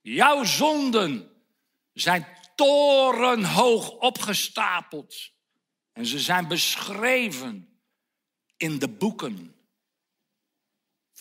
Jouw 0.00 0.44
zonden 0.44 1.30
zijn 1.92 2.26
torenhoog 2.54 3.90
opgestapeld. 3.90 5.32
En 5.92 6.06
ze 6.06 6.18
zijn 6.18 6.48
beschreven 6.48 7.78
in 8.56 8.78
de 8.78 8.88
boeken. 8.88 9.53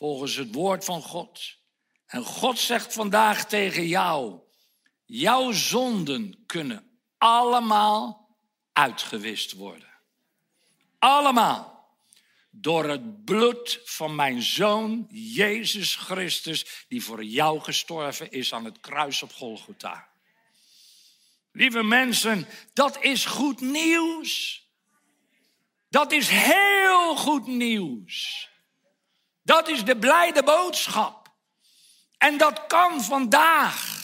Volgens 0.03 0.36
het 0.36 0.53
woord 0.53 0.86
van 0.86 1.01
God. 1.01 1.57
En 2.05 2.24
God 2.24 2.60
zegt 2.60 2.93
vandaag 2.93 3.45
tegen 3.45 3.88
jou: 3.88 4.39
jouw 5.05 5.51
zonden 5.51 6.43
kunnen 6.45 7.00
allemaal 7.17 8.29
uitgewist 8.74 9.53
worden. 9.53 9.89
Allemaal. 11.00 11.88
Door 12.51 12.89
het 12.89 13.25
bloed 13.25 13.81
van 13.83 14.15
mijn 14.15 14.41
zoon 14.41 15.07
Jezus 15.10 15.95
Christus, 15.95 16.86
die 16.88 17.03
voor 17.03 17.24
jou 17.24 17.60
gestorven 17.60 18.31
is 18.31 18.53
aan 18.53 18.65
het 18.65 18.79
kruis 18.79 19.24
op 19.24 19.33
Golgotha. 19.33 20.10
Lieve 21.51 21.83
mensen, 21.83 22.48
dat 22.74 23.03
is 23.03 23.25
goed 23.25 23.62
nieuws. 23.62 24.63
Dat 25.89 26.12
is 26.12 26.29
heel 26.29 27.15
goed 27.15 27.48
nieuws. 27.48 28.51
Dat 29.43 29.67
is 29.67 29.85
de 29.85 29.97
blijde 29.97 30.43
boodschap. 30.43 31.23
En 32.17 32.38
dat 32.38 32.67
kan 32.67 33.03
vandaag. 33.03 34.01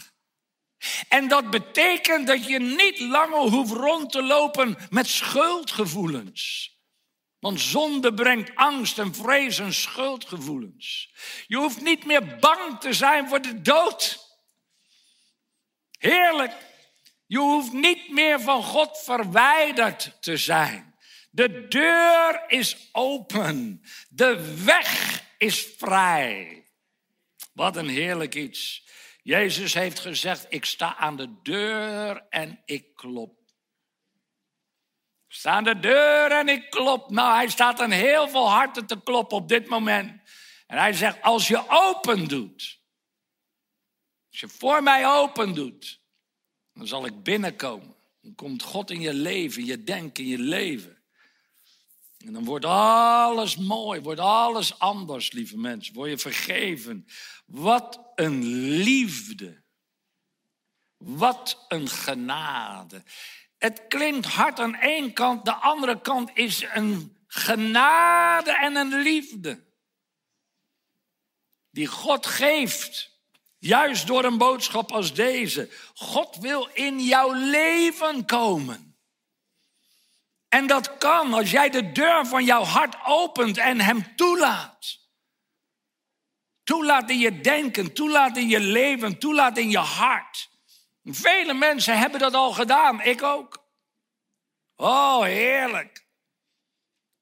En 1.10 1.28
dat 1.28 1.50
betekent 1.50 2.28
dat 2.28 2.48
je 2.48 2.60
niet 2.60 3.00
langer 3.00 3.40
hoeft 3.40 3.72
rond 3.72 4.12
te 4.12 4.24
lopen 4.24 4.78
met 4.90 5.08
schuldgevoelens. 5.08 6.78
Want 7.40 7.62
zonde 7.62 8.14
brengt 8.14 8.56
angst 8.56 9.00
en 9.00 9.16
vrees 9.16 9.60
en 9.60 9.74
schuldgevoelens. 9.74 11.14
Je 11.48 11.58
hoeft 11.58 11.82
niet 11.82 12.06
meer 12.06 12.38
bang 12.40 12.80
te 12.80 12.94
zijn 12.94 13.28
voor 13.28 13.42
de 13.42 13.62
dood. 13.62 14.20
Heerlijk. 15.98 16.54
Je 17.26 17.40
hoeft 17.40 17.74
niet 17.74 18.10
meer 18.12 18.42
van 18.42 18.64
God 18.64 19.02
verwijderd 19.04 20.18
te 20.20 20.38
zijn. 20.38 20.96
De 21.32 21.68
deur 21.68 22.44
is 22.48 22.90
open. 22.92 23.82
De 24.10 24.64
weg 24.64 25.24
is 25.40 25.74
vrij. 25.78 26.68
Wat 27.54 27.76
een 27.76 27.88
heerlijk 27.88 28.36
iets. 28.36 28.88
Jezus 29.22 29.74
heeft 29.74 30.00
gezegd, 30.00 30.46
ik 30.50 30.66
sta 30.66 30.96
aan 30.96 31.18
de 31.18 31.42
deur 31.42 32.26
en 32.30 32.62
ik 32.66 32.96
klop. 32.96 33.38
Ik 35.28 35.36
sta 35.36 35.52
aan 35.52 35.64
de 35.64 35.80
deur 35.80 36.32
en 36.32 36.48
ik 36.48 36.70
klop. 36.70 37.10
Nou, 37.10 37.36
hij 37.36 37.50
staat 37.50 37.80
aan 37.80 37.92
heel 37.92 38.30
veel 38.30 38.50
harten 38.50 38.86
te 38.86 39.04
kloppen 39.04 39.38
op 39.38 39.48
dit 39.48 39.68
moment. 39.68 40.22
En 40.68 40.78
hij 40.78 40.94
zegt, 40.94 41.22
als 41.22 41.48
je 41.48 41.64
open 41.70 42.28
doet, 42.28 42.80
als 44.30 44.40
je 44.40 44.48
voor 44.48 44.84
mij 44.84 45.08
open 45.08 45.54
doet, 45.54 46.02
dan 46.74 46.88
zal 46.88 47.06
ik 47.06 47.24
binnenkomen. 47.24 47.96
Dan 48.22 48.36
komt 48.36 48.64
God 48.64 48.92
in 48.92 49.02
je 49.02 49.14
leven, 49.14 49.66
je 49.66 49.84
denken, 49.84 50.24
in 50.24 50.30
je 50.30 50.40
leven. 50.40 50.99
En 52.26 52.34
dan 52.34 52.46
wordt 52.46 52.66
alles 52.66 53.58
mooi, 53.58 54.02
wordt 54.02 54.20
alles 54.20 54.80
anders, 54.80 55.32
lieve 55.32 55.58
mensen. 55.58 55.94
Word 55.94 56.10
je 56.10 56.18
vergeven. 56.18 57.08
Wat 57.46 58.12
een 58.16 58.44
liefde. 58.84 59.64
Wat 60.98 61.66
een 61.68 61.88
genade. 61.88 63.04
Het 63.58 63.88
klinkt 63.88 64.26
hard 64.26 64.60
aan 64.60 64.76
één 64.76 65.14
kant, 65.14 65.46
de 65.46 65.54
andere 65.54 66.02
kant 66.02 66.32
is 66.34 66.66
een 66.74 67.18
genade 67.28 68.52
en 68.52 68.76
een 68.76 69.02
liefde. 69.02 69.68
Die 71.70 71.88
God 71.88 72.26
geeft. 72.26 73.18
Juist 73.58 74.08
door 74.08 74.24
een 74.24 74.38
boodschap 74.38 74.92
als 74.92 75.14
deze. 75.14 75.70
God 75.94 76.36
wil 76.36 76.70
in 76.74 77.00
jouw 77.00 77.34
leven 77.34 78.26
komen. 78.26 78.89
En 80.50 80.68
dat 80.68 80.98
kan 80.98 81.34
als 81.34 81.52
jij 81.52 81.70
de 81.70 81.92
deur 81.92 82.26
van 82.26 82.44
jouw 82.44 82.64
hart 82.64 82.96
opent 83.06 83.58
en 83.58 83.80
hem 83.80 84.16
toelaat. 84.16 85.00
Toelaat 86.64 87.10
in 87.10 87.20
je 87.20 87.42
denken, 87.42 87.94
toelaat 87.94 88.38
in 88.38 88.48
je 88.48 88.60
leven, 88.60 89.20
toelaat 89.20 89.58
in 89.58 89.70
je 89.70 89.78
hart. 89.78 90.50
Vele 91.04 91.54
mensen 91.54 91.98
hebben 91.98 92.20
dat 92.20 92.34
al 92.34 92.52
gedaan, 92.52 93.02
ik 93.02 93.24
ook. 93.24 93.68
Oh, 94.76 95.24
heerlijk. 95.24 96.08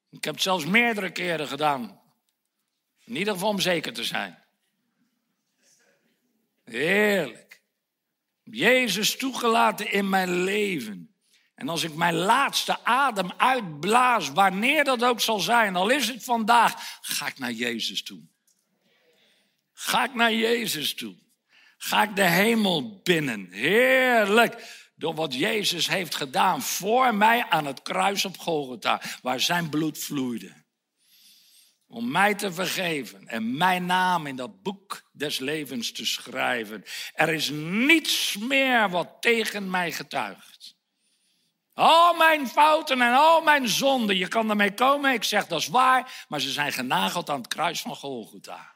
Ik 0.10 0.24
heb 0.24 0.34
het 0.34 0.44
zelfs 0.44 0.66
meerdere 0.66 1.12
keren 1.12 1.48
gedaan. 1.48 2.02
In 3.04 3.16
ieder 3.16 3.34
geval 3.34 3.50
om 3.50 3.60
zeker 3.60 3.94
te 3.94 4.04
zijn. 4.04 4.44
Heerlijk. 6.64 7.62
Jezus 8.44 9.18
toegelaten 9.18 9.92
in 9.92 10.10
mijn 10.10 10.44
leven. 10.44 11.17
En 11.58 11.70
als 11.70 11.84
ik 11.84 11.94
mijn 11.94 12.14
laatste 12.14 12.84
adem 12.84 13.32
uitblaas, 13.38 14.32
wanneer 14.32 14.84
dat 14.84 15.04
ook 15.04 15.22
zal 15.22 15.40
zijn, 15.40 15.76
al 15.76 15.90
is 15.90 16.08
het 16.08 16.24
vandaag, 16.24 17.00
ga 17.02 17.28
ik 17.28 17.40
naar 17.40 17.52
Jezus 17.52 18.04
toe. 18.04 18.22
Ga 19.74 20.04
ik 20.04 20.14
naar 20.14 20.34
Jezus 20.34 20.94
toe. 20.94 21.16
Ga 21.78 22.04
ik 22.04 22.16
de 22.16 22.28
hemel 22.28 23.02
binnen. 23.04 23.48
Heerlijk. 23.52 24.76
Door 24.96 25.14
wat 25.14 25.34
Jezus 25.34 25.88
heeft 25.88 26.16
gedaan 26.16 26.62
voor 26.62 27.16
mij 27.16 27.50
aan 27.50 27.66
het 27.66 27.82
kruis 27.82 28.26
op 28.26 28.38
Golgotha, 28.38 29.02
waar 29.22 29.40
zijn 29.40 29.70
bloed 29.70 29.98
vloeide. 29.98 30.66
Om 31.88 32.12
mij 32.12 32.36
te 32.36 32.54
vergeven 32.54 33.28
en 33.28 33.58
mijn 33.58 33.86
naam 33.86 34.28
in 34.28 34.36
dat 34.36 34.62
boek 34.62 35.10
des 35.12 35.40
levens 35.40 35.92
te 35.92 36.06
schrijven. 36.06 36.84
Er 37.14 37.34
is 37.34 37.50
niets 37.50 38.38
meer 38.38 38.90
wat 38.90 39.18
tegen 39.20 39.70
mij 39.70 39.92
getuigt. 39.92 40.57
Al 41.78 42.14
mijn 42.14 42.48
fouten 42.48 43.02
en 43.02 43.14
al 43.14 43.42
mijn 43.42 43.68
zonden, 43.68 44.18
je 44.18 44.28
kan 44.28 44.50
ermee 44.50 44.74
komen. 44.74 45.14
Ik 45.14 45.24
zeg 45.24 45.48
dat 45.48 45.60
is 45.60 45.68
waar, 45.68 46.26
maar 46.28 46.40
ze 46.40 46.52
zijn 46.52 46.74
genageld 46.74 47.30
aan 47.30 47.38
het 47.38 47.48
kruis 47.48 47.82
van 47.82 47.96
Golgotha. 47.96 48.74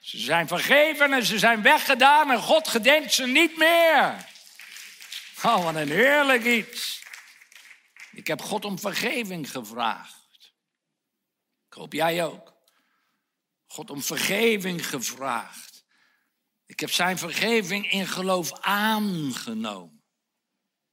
Ze 0.00 0.18
zijn 0.18 0.48
vergeven 0.48 1.12
en 1.12 1.26
ze 1.26 1.38
zijn 1.38 1.62
weggedaan 1.62 2.30
en 2.30 2.38
God 2.38 2.68
gedenkt 2.68 3.12
ze 3.12 3.26
niet 3.26 3.56
meer. 3.56 4.26
Oh, 5.42 5.64
wat 5.64 5.74
een 5.74 5.90
heerlijk 5.90 6.44
iets. 6.44 7.02
Ik 8.12 8.26
heb 8.26 8.42
God 8.42 8.64
om 8.64 8.78
vergeving 8.78 9.50
gevraagd. 9.50 10.52
Ik 11.68 11.74
hoop 11.74 11.92
jij 11.92 12.24
ook. 12.24 12.54
God 13.66 13.90
om 13.90 14.02
vergeving 14.02 14.88
gevraagd. 14.88 15.84
Ik 16.66 16.80
heb 16.80 16.90
zijn 16.90 17.18
vergeving 17.18 17.90
in 17.90 18.06
geloof 18.06 18.52
aangenomen. 18.60 19.91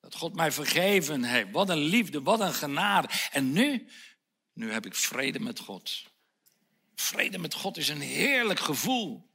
Dat 0.09 0.19
God 0.19 0.35
mij 0.35 0.51
vergeven 0.51 1.23
heeft. 1.23 1.51
Wat 1.51 1.69
een 1.69 1.77
liefde, 1.77 2.21
wat 2.21 2.39
een 2.39 2.53
genade. 2.53 3.09
En 3.31 3.51
nu, 3.51 3.87
nu 4.53 4.71
heb 4.71 4.85
ik 4.85 4.95
vrede 4.95 5.39
met 5.39 5.59
God. 5.59 6.03
Vrede 6.95 7.37
met 7.37 7.53
God 7.53 7.77
is 7.77 7.89
een 7.89 8.01
heerlijk 8.01 8.59
gevoel. 8.59 9.29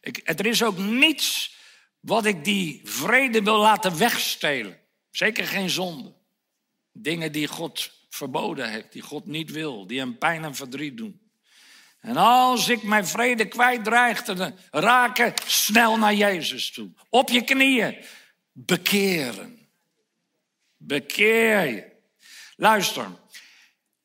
Ik, 0.00 0.20
er 0.24 0.46
is 0.46 0.62
ook 0.62 0.78
niets 0.78 1.54
wat 2.00 2.24
ik 2.24 2.44
die 2.44 2.80
vrede 2.84 3.42
wil 3.42 3.58
laten 3.58 3.98
wegstelen. 3.98 4.80
Zeker 5.10 5.46
geen 5.46 5.70
zonde. 5.70 6.14
Dingen 6.92 7.32
die 7.32 7.46
God 7.46 7.90
verboden 8.08 8.70
heeft, 8.70 8.92
die 8.92 9.02
God 9.02 9.26
niet 9.26 9.50
wil, 9.50 9.86
die 9.86 9.98
hem 9.98 10.18
pijn 10.18 10.44
en 10.44 10.54
verdriet 10.54 10.96
doen. 10.96 11.20
En 12.00 12.16
als 12.16 12.68
ik 12.68 12.82
mijn 12.82 13.06
vrede 13.06 13.48
kwijt 13.48 13.84
te 14.24 14.54
raken, 14.70 15.34
snel 15.46 15.96
naar 15.96 16.14
Jezus 16.14 16.70
toe. 16.70 16.90
Op 17.08 17.28
je 17.28 17.44
knieën. 17.44 18.04
Bekeren. 18.52 19.59
Bekeer 20.82 21.64
je. 21.64 21.92
Luister, 22.56 23.06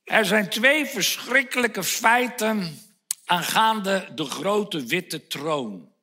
er 0.04 0.26
zijn 0.26 0.50
twee 0.50 0.86
verschrikkelijke 0.86 1.84
feiten 1.84 2.80
aangaande 3.26 4.12
de 4.16 4.26
grote 4.26 4.86
witte 4.86 5.28
troon. 5.28 5.94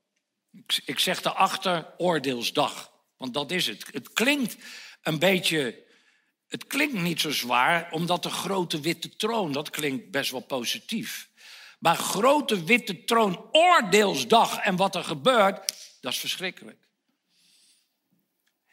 Ik 0.84 0.98
zeg 0.98 1.22
daarachter 1.22 1.94
oordeelsdag, 1.96 2.92
want 3.16 3.34
dat 3.34 3.50
is 3.50 3.66
het. 3.66 3.84
Het 3.90 4.12
klinkt 4.12 4.56
een 5.02 5.18
beetje, 5.18 5.84
het 6.48 6.66
klinkt 6.66 6.94
niet 7.00 7.20
zo 7.20 7.30
zwaar, 7.30 7.88
omdat 7.90 8.22
de 8.22 8.30
grote 8.30 8.80
witte 8.80 9.16
troon, 9.16 9.52
dat 9.52 9.70
klinkt 9.70 10.10
best 10.10 10.30
wel 10.30 10.40
positief. 10.40 11.28
Maar 11.78 11.96
grote 11.96 12.64
witte 12.64 13.04
troon, 13.04 13.48
oordeelsdag 13.50 14.58
en 14.58 14.76
wat 14.76 14.94
er 14.94 15.04
gebeurt, 15.04 15.74
dat 16.00 16.12
is 16.12 16.18
verschrikkelijk. 16.18 16.81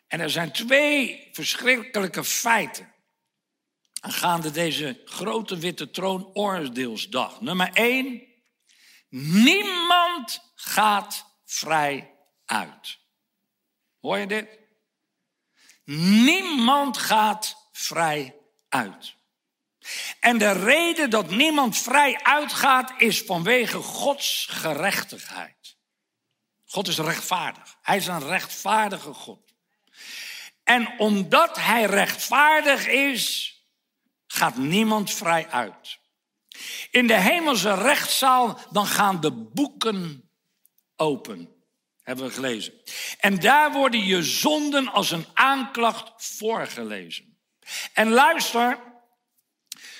En 0.09 0.19
er 0.19 0.29
zijn 0.29 0.51
twee 0.51 1.29
verschrikkelijke 1.31 2.23
feiten 2.23 2.93
aangaande 3.99 4.51
deze 4.51 5.01
grote 5.05 5.57
witte 5.57 5.91
troon 5.91 6.29
oordeelsdag. 6.33 7.41
Nummer 7.41 7.69
één, 7.73 8.21
niemand 9.09 10.41
gaat 10.55 11.25
vrij 11.45 12.15
uit. 12.45 12.99
Hoor 13.99 14.17
je 14.17 14.27
dit? 14.27 14.59
Niemand 16.23 16.97
gaat 16.97 17.69
vrij 17.71 18.35
uit. 18.69 19.15
En 20.19 20.37
de 20.37 20.51
reden 20.51 21.09
dat 21.09 21.29
niemand 21.29 21.77
vrij 21.77 22.19
uitgaat 22.23 22.93
is 22.97 23.21
vanwege 23.21 23.77
Gods 23.77 24.47
gerechtigheid. 24.49 25.77
God 26.65 26.87
is 26.87 26.97
rechtvaardig. 26.97 27.77
Hij 27.81 27.97
is 27.97 28.07
een 28.07 28.27
rechtvaardige 28.27 29.13
God. 29.13 29.48
En 30.69 30.93
omdat 30.97 31.57
hij 31.57 31.85
rechtvaardig 31.85 32.87
is, 32.87 33.53
gaat 34.27 34.57
niemand 34.57 35.13
vrij 35.13 35.47
uit. 35.47 35.99
In 36.91 37.07
de 37.07 37.19
hemelse 37.19 37.73
rechtszaal 37.73 38.59
dan 38.71 38.85
gaan 38.85 39.21
de 39.21 39.31
boeken 39.31 40.29
open, 40.95 41.49
hebben 42.01 42.25
we 42.25 42.31
gelezen. 42.31 42.73
En 43.19 43.39
daar 43.39 43.71
worden 43.71 44.03
je 44.03 44.23
zonden 44.23 44.87
als 44.87 45.11
een 45.11 45.25
aanklacht 45.33 46.11
voorgelezen. 46.15 47.39
En 47.93 48.09
luister, 48.09 48.79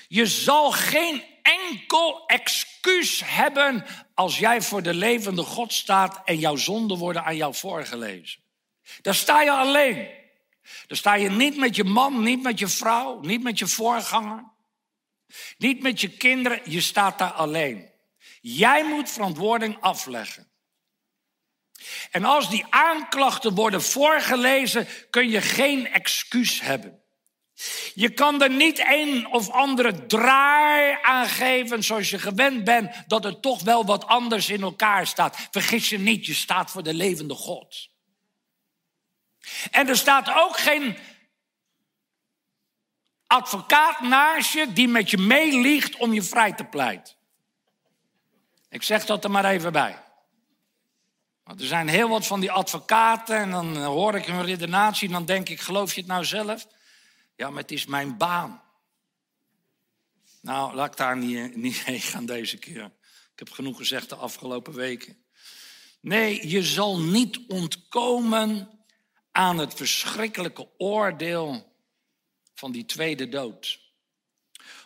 je 0.08 0.26
zal 0.26 0.72
geen 0.72 1.24
enkel 1.42 2.26
excuus 2.26 3.22
hebben 3.26 3.86
als 4.14 4.40
jij 4.40 4.62
voor 4.62 4.82
de 4.82 4.94
levende 4.94 5.44
God 5.44 5.74
staat 5.74 6.22
en 6.26 6.38
jouw 6.38 6.56
zonden 6.56 6.98
worden 6.98 7.24
aan 7.24 7.36
jou 7.36 7.56
voorgelezen. 7.56 8.44
Daar 9.02 9.16
sta 9.16 9.42
je 9.42 9.52
alleen. 9.52 10.19
Daar 10.88 10.98
sta 10.98 11.14
je 11.14 11.30
niet 11.30 11.58
met 11.58 11.76
je 11.76 11.84
man, 11.84 12.24
niet 12.24 12.42
met 12.42 12.60
je 12.60 12.68
vrouw, 12.68 13.20
niet 13.20 13.44
met 13.44 13.60
je 13.60 13.68
voorganger, 13.68 14.44
niet 15.58 15.82
met 15.82 16.02
je 16.02 16.10
kinderen. 16.10 16.62
Je 16.72 16.82
staat 16.82 17.18
daar 17.18 17.32
alleen. 17.32 17.92
Jij 18.42 18.86
moet 18.86 19.10
verantwoording 19.10 19.78
afleggen. 19.80 20.52
En 22.12 22.24
als 22.24 22.50
die 22.50 22.66
aanklachten 22.70 23.56
worden 23.56 23.82
voorgelezen, 23.82 24.88
kun 25.10 25.30
je 25.30 25.42
geen 25.42 25.92
excuus 25.92 26.62
hebben. 26.62 27.04
Je 27.94 28.10
kan 28.10 28.42
er 28.42 28.50
niet 28.50 28.84
een 28.88 29.28
of 29.28 29.50
andere 29.50 30.06
draai 30.06 30.98
aan 31.02 31.28
geven 31.28 31.84
zoals 31.84 32.10
je 32.10 32.20
gewend 32.20 32.64
bent, 32.64 33.04
dat 33.08 33.26
er 33.26 33.40
toch 33.40 33.62
wel 33.62 33.86
wat 33.86 34.06
anders 34.06 34.50
in 34.50 34.62
elkaar 34.62 35.08
staat. 35.08 35.48
Vergis 35.52 35.90
je 35.90 36.00
niet, 36.00 36.26
je 36.26 36.34
staat 36.34 36.72
voor 36.72 36.84
de 36.84 36.94
levende 36.94 37.34
God. 37.34 37.90
En 39.72 39.88
er 39.88 39.98
staat 39.98 40.30
ook 40.34 40.58
geen 40.58 40.98
advocaat 43.28 44.02
naast 44.02 44.54
je 44.54 44.74
die 44.74 44.88
met 44.88 45.10
je 45.10 45.18
meeliegt 45.18 45.96
om 45.96 46.14
je 46.14 46.22
vrij 46.22 46.54
te 46.54 46.64
pleiten. 46.64 47.14
Ik 48.70 48.84
zeg 48.84 49.06
dat 49.06 49.24
er 49.24 49.32
maar 49.32 49.46
even 49.46 49.72
bij. 49.72 50.04
Want 51.44 51.62
er 51.62 51.68
zijn 51.68 51.88
heel 51.88 52.10
wat 52.10 52.28
van 52.28 52.40
die 52.40 52.52
advocaten 52.52 53.36
en 53.36 53.52
dan 53.52 53.78
hoor 53.78 54.16
ik 54.16 54.26
hun 54.26 54.46
redenatie 54.46 55.08
en 55.08 55.14
dan 55.14 55.26
denk 55.26 55.50
ik, 55.50 55.60
geloof 55.60 55.94
je 55.94 56.00
het 56.00 56.10
nou 56.10 56.26
zelf? 56.26 56.68
Ja, 57.36 57.50
maar 57.50 57.62
het 57.62 57.72
is 57.72 57.86
mijn 57.86 58.18
baan. 58.18 58.62
Nou, 60.42 60.76
laat 60.76 60.92
ik 60.92 60.98
daar 60.98 61.18
niet, 61.18 61.56
niet 61.56 61.84
heen 61.86 62.02
gaan 62.02 62.26
deze 62.26 62.58
keer. 62.58 62.84
Ik 63.34 63.40
heb 63.40 63.52
genoeg 63.52 63.78
gezegd 63.78 64.10
de 64.10 64.16
afgelopen 64.16 64.74
weken. 64.74 65.24
Nee, 66.02 66.48
je 66.48 66.64
zal 66.64 67.00
niet 67.00 67.40
ontkomen 67.48 68.79
aan 69.40 69.58
het 69.58 69.74
verschrikkelijke 69.74 70.68
oordeel 70.78 71.74
van 72.54 72.72
die 72.72 72.86
tweede 72.86 73.30
dood. 73.30 73.80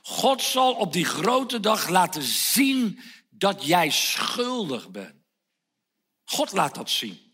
God 0.01 0.41
zal 0.41 0.73
op 0.73 0.93
die 0.93 1.05
grote 1.05 1.59
dag 1.59 1.89
laten 1.89 2.21
zien 2.21 2.99
dat 3.29 3.65
jij 3.65 3.89
schuldig 3.89 4.89
bent. 4.89 5.15
God 6.23 6.51
laat 6.51 6.75
dat 6.75 6.89
zien. 6.89 7.33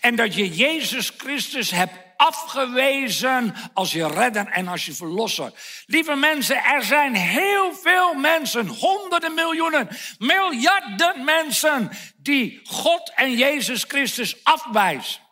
En 0.00 0.16
dat 0.16 0.34
je 0.34 0.54
Jezus 0.54 1.12
Christus 1.16 1.70
hebt 1.70 1.98
afgewezen 2.16 3.54
als 3.74 3.92
je 3.92 4.08
redder 4.08 4.46
en 4.46 4.68
als 4.68 4.86
je 4.86 4.94
verlosser. 4.94 5.52
Lieve 5.86 6.14
mensen, 6.14 6.64
er 6.64 6.84
zijn 6.84 7.14
heel 7.14 7.74
veel 7.74 8.14
mensen, 8.14 8.66
honderden 8.66 9.34
miljoenen, 9.34 9.88
miljarden 10.18 11.24
mensen 11.24 11.90
die 12.16 12.60
God 12.64 13.12
en 13.14 13.36
Jezus 13.36 13.84
Christus 13.88 14.44
afwijzen. 14.44 15.26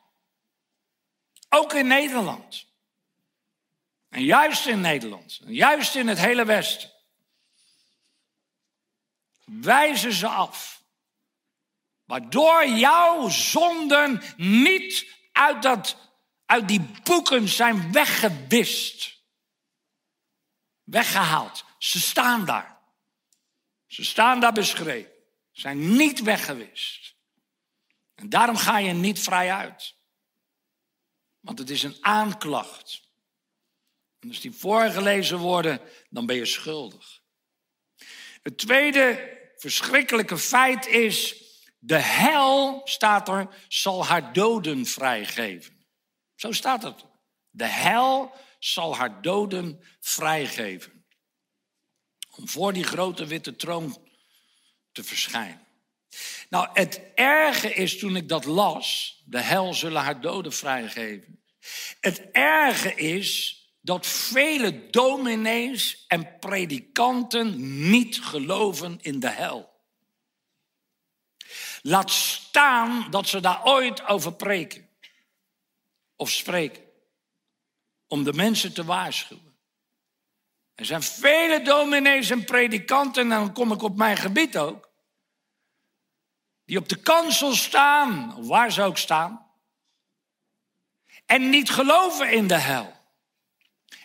Ook 1.49 1.73
in 1.73 1.87
Nederland. 1.87 2.67
En 4.09 4.25
juist 4.25 4.67
in 4.67 4.81
Nederland, 4.81 5.41
en 5.45 5.55
juist 5.55 5.95
in 5.95 6.09
het 6.09 6.19
hele 6.19 6.45
Westen, 6.45 6.93
wijzen 9.45 10.13
ze 10.13 10.29
af. 10.29 10.85
Waardoor 12.05 12.67
jouw 12.69 13.29
zonden 13.29 14.23
niet 14.37 15.07
uit 15.33 15.63
dat 15.63 15.97
uit 16.47 16.69
die 16.69 16.81
boeken 17.03 17.49
zijn 17.49 17.93
weggewist. 17.93 19.21
Weggehaald. 20.83 21.65
Ze 21.79 22.01
staan 22.01 22.45
daar. 22.45 22.79
Ze 23.87 24.05
staan 24.05 24.41
daar 24.41 24.53
beschreven. 24.53 25.13
Zijn 25.53 25.97
niet 25.97 26.21
weggewist. 26.21 27.15
En 28.15 28.29
daarom 28.29 28.57
ga 28.57 28.79
je 28.79 28.93
niet 28.93 29.21
vrij 29.21 29.53
uit. 29.53 29.96
Want 31.47 31.59
het 31.59 31.71
is 31.71 31.83
een 31.83 31.97
aanklacht. 32.01 33.03
En 34.19 34.29
als 34.29 34.41
die 34.41 34.53
voorgelezen 34.53 35.39
worden, 35.39 35.81
dan 36.11 36.27
ben 36.27 36.37
je 36.37 36.47
schuldig. 36.47 37.21
Het 38.43 38.59
tweede 38.59 39.39
verschrikkelijke 39.57 40.39
feit 40.39 40.87
is, 40.87 41.45
de 41.79 41.99
hel, 41.99 42.81
staat 42.85 43.29
er, 43.29 43.65
zal 43.69 44.07
haar 44.07 44.33
doden 44.33 44.87
vrijgeven. 44.87 45.87
Zo 46.35 46.53
staat 46.53 46.83
het. 46.83 47.05
De 47.51 47.67
hel 47.67 48.35
zal 48.59 48.97
haar 48.97 49.23
doden 49.23 49.85
vrijgeven. 50.01 51.07
Om 52.31 52.49
voor 52.49 52.73
die 52.73 52.85
grote 52.85 53.27
witte 53.27 53.57
troon 53.57 54.09
te 54.93 55.05
verschijnen. 55.05 55.66
Nou, 56.49 56.69
het 56.73 57.01
erge 57.15 57.75
is 57.75 57.99
toen 57.99 58.17
ik 58.17 58.29
dat 58.29 58.45
las, 58.45 59.17
de 59.25 59.41
hel 59.41 59.75
zullen 59.75 60.03
haar 60.03 60.21
doden 60.21 60.53
vrijgeven. 60.53 61.43
Het 62.01 62.31
erge 62.31 62.95
is 62.95 63.61
dat 63.81 64.07
vele 64.07 64.91
dominees 64.91 66.05
en 66.07 66.39
predikanten 66.39 67.55
niet 67.91 68.21
geloven 68.21 68.99
in 69.01 69.21
de 69.21 69.31
hel. 69.31 69.75
Laat 71.83 72.11
staan 72.11 73.11
dat 73.11 73.29
ze 73.29 73.41
daar 73.41 73.65
ooit 73.65 74.07
over 74.07 74.35
preken 74.35 74.89
of 76.17 76.31
spreken. 76.31 76.85
Om 78.07 78.25
de 78.25 78.33
mensen 78.33 78.75
te 78.75 78.85
waarschuwen. 78.85 79.57
Er 80.75 80.85
zijn 80.85 81.03
vele 81.03 81.63
dominees 81.63 82.31
en 82.31 82.45
predikanten, 82.45 83.23
en 83.23 83.29
dan 83.29 83.53
kom 83.53 83.73
ik 83.73 83.83
op 83.83 83.97
mijn 83.97 84.17
gebied 84.17 84.59
ook, 84.59 84.86
die 86.67 86.79
op 86.79 86.89
de 86.89 86.97
kansel 86.97 87.53
staan, 87.53 88.47
waar 88.47 88.73
ze 88.73 88.83
ook 88.83 88.99
staan, 88.99 89.47
en 91.27 91.51
niet 91.51 91.71
geloven 91.71 92.31
in 92.31 92.47
de 92.47 92.59
hel. 92.59 92.95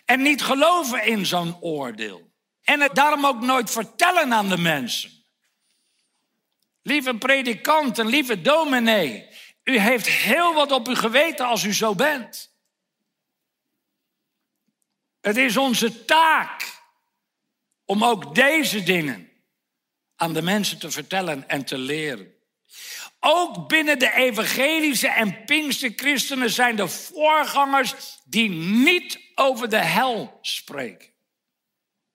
En 0.04 0.22
niet 0.22 0.42
geloven 0.42 1.04
in 1.04 1.26
zo'n 1.26 1.60
oordeel. 1.60 2.30
En 2.62 2.80
het 2.80 2.94
daarom 2.94 3.26
ook 3.26 3.40
nooit 3.40 3.70
vertellen 3.70 4.32
aan 4.32 4.48
de 4.48 4.58
mensen. 4.58 5.10
Lieve 6.82 7.14
predikanten, 7.14 8.06
lieve 8.06 8.40
dominee, 8.40 9.28
u 9.64 9.78
heeft 9.78 10.06
heel 10.06 10.54
wat 10.54 10.72
op 10.72 10.86
uw 10.86 10.94
geweten 10.94 11.46
als 11.46 11.62
u 11.62 11.74
zo 11.74 11.94
bent. 11.94 12.54
Het 15.20 15.36
is 15.36 15.56
onze 15.56 16.04
taak 16.04 16.82
om 17.84 18.04
ook 18.04 18.34
deze 18.34 18.82
dingen 18.82 19.30
aan 20.16 20.32
de 20.32 20.42
mensen 20.42 20.78
te 20.78 20.90
vertellen 20.90 21.48
en 21.48 21.64
te 21.64 21.78
leren. 21.78 22.34
Ook 23.20 23.68
binnen 23.68 23.98
de 23.98 24.12
evangelische 24.12 25.08
en 25.08 25.44
pinkste 25.44 25.92
christenen 25.96 26.50
zijn 26.50 26.78
er 26.78 26.90
voorgangers 26.90 27.94
die 28.24 28.48
niet 28.48 29.20
over 29.34 29.68
de 29.68 29.82
hel 29.84 30.38
spreken. 30.40 31.12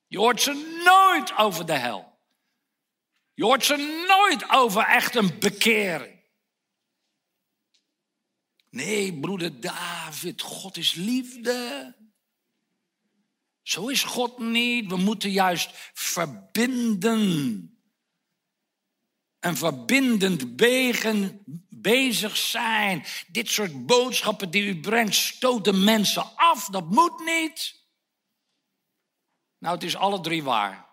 Je 0.08 0.18
hoort 0.18 0.42
ze 0.42 0.80
nooit 0.84 1.38
over 1.38 1.66
de 1.66 1.74
hel. 1.74 2.20
Je 3.34 3.44
hoort 3.44 3.66
ze 3.66 4.06
nooit 4.08 4.50
over 4.50 4.84
echt 4.84 5.16
een 5.16 5.40
bekering. 5.40 6.16
Nee, 8.70 9.20
broeder 9.20 9.60
David, 9.62 10.42
God 10.42 10.78
is 10.78 10.94
liefde. 10.94 11.96
Zo 13.62 13.88
is 13.88 14.04
God 14.04 14.40
niet. 14.40 14.90
We 14.90 14.98
moeten 14.98 15.32
juist 15.32 15.70
verbinden. 15.94 17.77
En 19.40 19.58
verbindend 19.58 20.56
begen, 20.56 21.44
bezig 21.70 22.38
zijn. 22.38 23.06
Dit 23.28 23.50
soort 23.50 23.86
boodschappen 23.86 24.52
die 24.52 24.64
u 24.64 24.80
brengt, 24.80 25.16
stoten 25.16 25.84
mensen 25.84 26.36
af. 26.36 26.66
Dat 26.66 26.90
moet 26.90 27.20
niet. 27.26 27.86
Nou, 29.58 29.76
het 29.76 29.84
is 29.84 29.96
alle 29.96 30.20
drie 30.20 30.44
waar. 30.44 30.90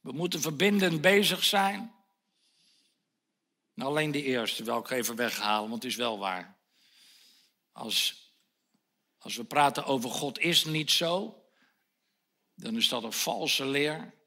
We 0.00 0.12
moeten 0.12 0.40
verbindend 0.40 1.00
bezig 1.00 1.44
zijn. 1.44 1.94
Nou, 3.74 3.90
alleen 3.90 4.10
die 4.10 4.22
eerste 4.22 4.64
wil 4.64 4.78
ik 4.78 4.90
even 4.90 5.16
weghalen, 5.16 5.70
want 5.70 5.82
het 5.82 5.92
is 5.92 5.98
wel 5.98 6.18
waar. 6.18 6.60
Als, 7.72 8.28
als 9.18 9.36
we 9.36 9.44
praten 9.44 9.84
over 9.84 10.10
God 10.10 10.38
is 10.38 10.64
niet 10.64 10.90
zo, 10.90 11.42
dan 12.54 12.76
is 12.76 12.88
dat 12.88 13.02
een 13.02 13.12
valse 13.12 13.66
leer. 13.66 14.21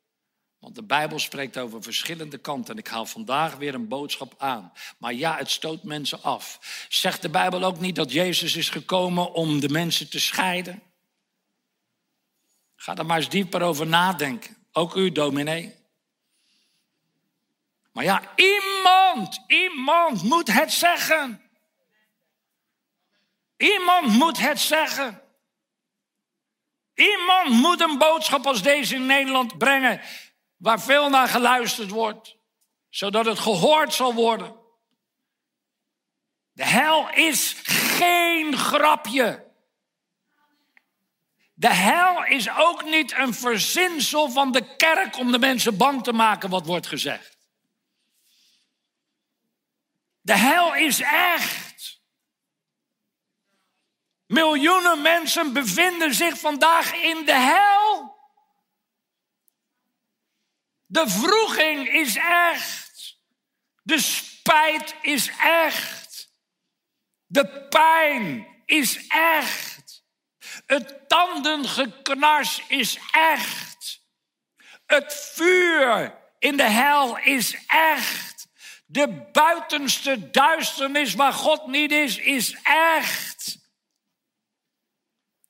Want 0.65 0.77
de 0.77 0.83
Bijbel 0.83 1.19
spreekt 1.19 1.57
over 1.57 1.83
verschillende 1.83 2.37
kanten. 2.37 2.73
En 2.73 2.79
ik 2.79 2.87
haal 2.87 3.05
vandaag 3.05 3.55
weer 3.55 3.73
een 3.73 3.87
boodschap 3.87 4.33
aan. 4.37 4.73
Maar 4.97 5.13
ja, 5.13 5.37
het 5.37 5.49
stoot 5.49 5.83
mensen 5.83 6.23
af. 6.23 6.59
Zegt 6.89 7.21
de 7.21 7.29
Bijbel 7.29 7.63
ook 7.63 7.79
niet 7.79 7.95
dat 7.95 8.11
Jezus 8.11 8.55
is 8.55 8.69
gekomen 8.69 9.33
om 9.33 9.59
de 9.59 9.69
mensen 9.69 10.09
te 10.09 10.19
scheiden? 10.19 10.81
Ga 12.75 12.95
er 12.95 13.05
maar 13.05 13.17
eens 13.17 13.29
dieper 13.29 13.61
over 13.61 13.87
nadenken. 13.87 14.57
Ook 14.71 14.95
u, 14.95 15.11
dominee. 15.11 15.75
Maar 17.91 18.03
ja, 18.03 18.21
iemand, 18.35 19.39
iemand 19.47 20.23
moet 20.23 20.51
het 20.51 20.73
zeggen. 20.73 21.41
Iemand 23.57 24.07
moet 24.07 24.39
het 24.39 24.59
zeggen. 24.59 25.21
Iemand 26.95 27.49
moet 27.49 27.81
een 27.81 27.97
boodschap 27.97 28.45
als 28.45 28.61
deze 28.61 28.95
in 28.95 29.05
Nederland 29.05 29.57
brengen, 29.57 30.01
waar 30.65 30.81
veel 30.81 31.09
naar 31.09 31.27
geluisterd 31.27 31.89
wordt, 31.89 32.37
zodat 32.89 33.25
het 33.25 33.39
gehoord 33.39 33.93
zal 33.93 34.13
worden. 34.13 34.55
De 36.51 36.65
hel 36.65 37.09
is 37.09 37.53
geen 37.63 38.57
grapje. 38.57 39.51
De 41.53 41.73
hel 41.73 42.25
is 42.25 42.49
ook 42.49 42.83
niet 42.83 43.11
een 43.11 43.33
verzinsel 43.33 44.29
van 44.29 44.51
de 44.51 44.75
kerk 44.75 45.17
om 45.17 45.31
de 45.31 45.39
mensen 45.39 45.77
bang 45.77 46.03
te 46.03 46.13
maken, 46.13 46.49
wat 46.49 46.65
wordt 46.65 46.87
gezegd. 46.87 47.37
De 50.21 50.37
hel 50.37 50.75
is 50.75 51.01
echt. 51.01 52.01
Miljoenen 54.25 55.01
mensen 55.01 55.53
bevinden 55.53 56.13
zich 56.13 56.39
vandaag 56.39 56.93
in 56.93 57.25
de 57.25 57.33
hel. 57.33 58.14
De 60.95 61.09
vroeging 61.09 61.89
is 61.89 62.15
echt. 62.15 63.17
De 63.81 63.99
spijt 63.99 64.95
is 65.01 65.31
echt. 65.39 66.29
De 67.25 67.67
pijn 67.69 68.47
is 68.65 69.07
echt. 69.07 70.03
Het 70.65 71.09
tandengeknars 71.09 72.61
is 72.67 72.99
echt. 73.11 74.01
Het 74.85 75.31
vuur 75.33 76.19
in 76.39 76.57
de 76.57 76.69
hel 76.69 77.17
is 77.17 77.57
echt. 77.67 78.47
De 78.85 79.07
buitenste 79.31 80.29
duisternis 80.29 81.13
waar 81.13 81.33
God 81.33 81.67
niet 81.67 81.91
is, 81.91 82.17
is 82.17 82.57
echt. 82.63 83.57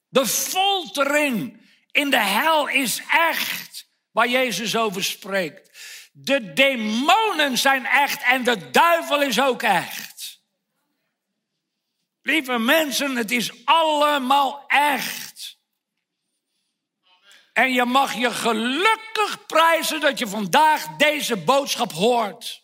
De 0.07 0.27
foltering 0.27 1.61
in 1.91 2.09
de 2.09 2.23
hel 2.23 2.67
is 2.67 3.01
echt, 3.09 3.74
waar 4.15 4.27
Jezus 4.27 4.75
over 4.75 5.03
spreekt. 5.03 5.79
De 6.11 6.53
demonen 6.53 7.57
zijn 7.57 7.85
echt 7.85 8.23
en 8.23 8.43
de 8.43 8.71
duivel 8.71 9.21
is 9.21 9.41
ook 9.41 9.61
echt. 9.61 10.41
Lieve 12.21 12.57
mensen, 12.57 13.15
het 13.15 13.31
is 13.31 13.65
allemaal 13.65 14.67
echt. 14.67 15.57
En 17.53 17.73
je 17.73 17.85
mag 17.85 18.13
je 18.13 18.31
gelukkig 18.31 19.45
prijzen 19.45 19.99
dat 19.99 20.19
je 20.19 20.27
vandaag 20.27 20.95
deze 20.95 21.37
boodschap 21.37 21.91
hoort. 21.91 22.63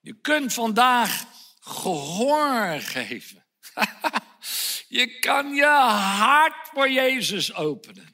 Je 0.00 0.20
kunt 0.20 0.52
vandaag 0.52 1.24
gehoor 1.60 2.80
geven. 2.80 3.46
je 4.98 5.18
kan 5.18 5.54
je 5.54 5.66
hart 5.66 6.68
voor 6.72 6.90
Jezus 6.90 7.54
openen. 7.54 8.13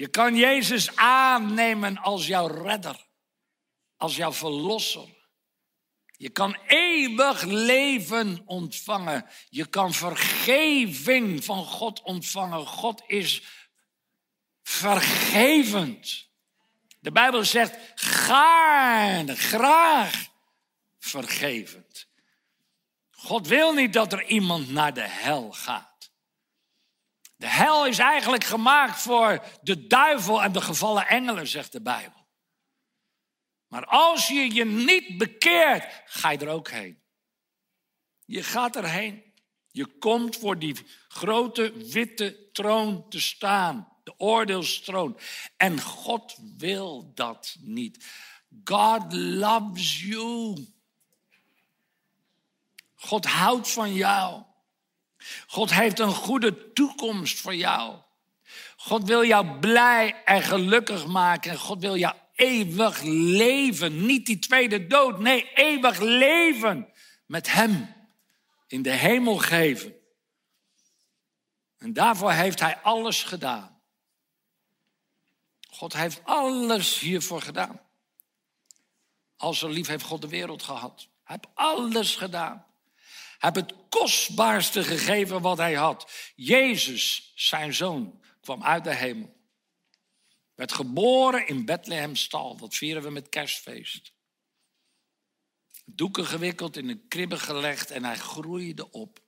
Je 0.00 0.08
kan 0.08 0.36
Jezus 0.36 0.96
aannemen 0.96 1.98
als 1.98 2.26
jouw 2.26 2.46
redder, 2.46 3.06
als 3.96 4.16
jouw 4.16 4.32
verlosser. 4.32 5.08
Je 6.16 6.28
kan 6.28 6.56
eeuwig 6.66 7.42
leven 7.42 8.42
ontvangen. 8.46 9.26
Je 9.48 9.66
kan 9.66 9.92
vergeving 9.92 11.44
van 11.44 11.64
God 11.64 12.02
ontvangen. 12.02 12.66
God 12.66 13.02
is 13.06 13.42
vergevend. 14.62 16.28
De 17.00 17.12
Bijbel 17.12 17.44
zegt 17.44 17.76
gaarne, 17.94 19.36
graag 19.36 20.28
vergevend. 20.98 22.06
God 23.10 23.46
wil 23.46 23.72
niet 23.72 23.92
dat 23.92 24.12
er 24.12 24.24
iemand 24.24 24.70
naar 24.70 24.94
de 24.94 25.08
hel 25.08 25.52
gaat. 25.52 25.89
De 27.40 27.48
hel 27.48 27.86
is 27.86 27.98
eigenlijk 27.98 28.44
gemaakt 28.44 29.00
voor 29.00 29.44
de 29.62 29.86
duivel 29.86 30.42
en 30.42 30.52
de 30.52 30.60
gevallen 30.60 31.08
engelen, 31.08 31.46
zegt 31.46 31.72
de 31.72 31.80
Bijbel. 31.80 32.26
Maar 33.68 33.84
als 33.84 34.28
je 34.28 34.54
je 34.54 34.64
niet 34.64 35.18
bekeert, 35.18 36.02
ga 36.04 36.30
je 36.30 36.38
er 36.38 36.48
ook 36.48 36.70
heen. 36.70 37.02
Je 38.24 38.42
gaat 38.42 38.76
erheen. 38.76 39.22
Je 39.70 39.86
komt 39.86 40.36
voor 40.36 40.58
die 40.58 40.76
grote 41.08 41.72
witte 41.86 42.50
troon 42.52 43.08
te 43.08 43.20
staan 43.20 43.88
de 44.04 44.14
oordeelstroon. 44.18 45.18
En 45.56 45.80
God 45.80 46.36
wil 46.56 47.12
dat 47.14 47.56
niet. 47.60 48.06
God 48.64 49.12
loves 49.12 50.00
you. 50.00 50.66
God 52.94 53.24
houdt 53.24 53.70
van 53.70 53.94
jou. 53.94 54.42
God 55.46 55.72
heeft 55.72 55.98
een 55.98 56.14
goede 56.14 56.72
toekomst 56.72 57.40
voor 57.40 57.54
jou. 57.54 57.98
God 58.76 59.04
wil 59.04 59.24
jou 59.24 59.58
blij 59.58 60.22
en 60.24 60.42
gelukkig 60.42 61.06
maken. 61.06 61.58
God 61.58 61.80
wil 61.80 61.96
jou 61.96 62.14
eeuwig 62.34 63.02
leven. 63.02 64.06
Niet 64.06 64.26
die 64.26 64.38
tweede 64.38 64.86
dood, 64.86 65.18
nee, 65.18 65.52
eeuwig 65.54 65.98
leven 65.98 66.92
met 67.26 67.52
Hem. 67.52 67.94
In 68.66 68.82
de 68.82 68.92
hemel 68.92 69.36
geven. 69.36 69.94
En 71.78 71.92
daarvoor 71.92 72.32
heeft 72.32 72.60
Hij 72.60 72.78
alles 72.82 73.22
gedaan. 73.22 73.80
God 75.70 75.92
heeft 75.92 76.20
alles 76.24 76.98
hiervoor 76.98 77.42
gedaan. 77.42 77.80
Als 79.36 79.58
zo 79.58 79.68
lief 79.68 79.86
heeft 79.86 80.04
God 80.04 80.20
de 80.20 80.28
wereld 80.28 80.62
gehad. 80.62 81.08
Hij 81.24 81.36
heeft 81.40 81.54
alles 81.54 82.16
gedaan. 82.16 82.66
Hij 83.38 83.50
heeft 83.52 83.70
het 83.70 83.79
kostbaarste 83.90 84.84
gegeven 84.84 85.40
wat 85.40 85.58
hij 85.58 85.74
had. 85.74 86.10
Jezus, 86.34 87.32
zijn 87.34 87.74
zoon, 87.74 88.22
kwam 88.40 88.64
uit 88.64 88.84
de 88.84 88.94
hemel. 88.94 89.38
Werd 90.54 90.72
geboren 90.72 91.46
in 91.46 91.64
Bethlehemstal. 91.64 92.56
Dat 92.56 92.74
vieren 92.74 93.02
we 93.02 93.10
met 93.10 93.28
kerstfeest. 93.28 94.12
Doeken 95.84 96.26
gewikkeld, 96.26 96.76
in 96.76 96.88
een 96.88 97.08
kribbe 97.08 97.38
gelegd 97.38 97.90
en 97.90 98.04
hij 98.04 98.16
groeide 98.16 98.90
op. 98.90 99.20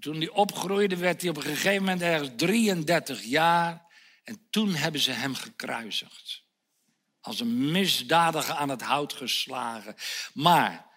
Toen 0.00 0.16
hij 0.16 0.28
opgroeide 0.28 0.96
werd 0.96 1.20
hij 1.20 1.30
op 1.30 1.36
een 1.36 1.42
gegeven 1.42 1.82
moment 1.82 2.02
ergens 2.02 2.30
33 2.36 3.22
jaar. 3.22 3.86
En 4.24 4.46
toen 4.50 4.74
hebben 4.74 5.00
ze 5.00 5.10
hem 5.12 5.34
gekruisigd. 5.34 6.42
Als 7.20 7.40
een 7.40 7.70
misdadiger 7.70 8.54
aan 8.54 8.68
het 8.68 8.82
hout 8.82 9.12
geslagen. 9.12 9.94
Maar 10.34 10.93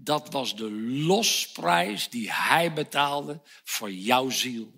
dat 0.00 0.32
was 0.32 0.56
de 0.56 0.70
losprijs 1.06 2.10
die 2.10 2.32
hij 2.32 2.72
betaalde 2.72 3.40
voor 3.64 3.90
jouw 3.92 4.30
ziel. 4.30 4.72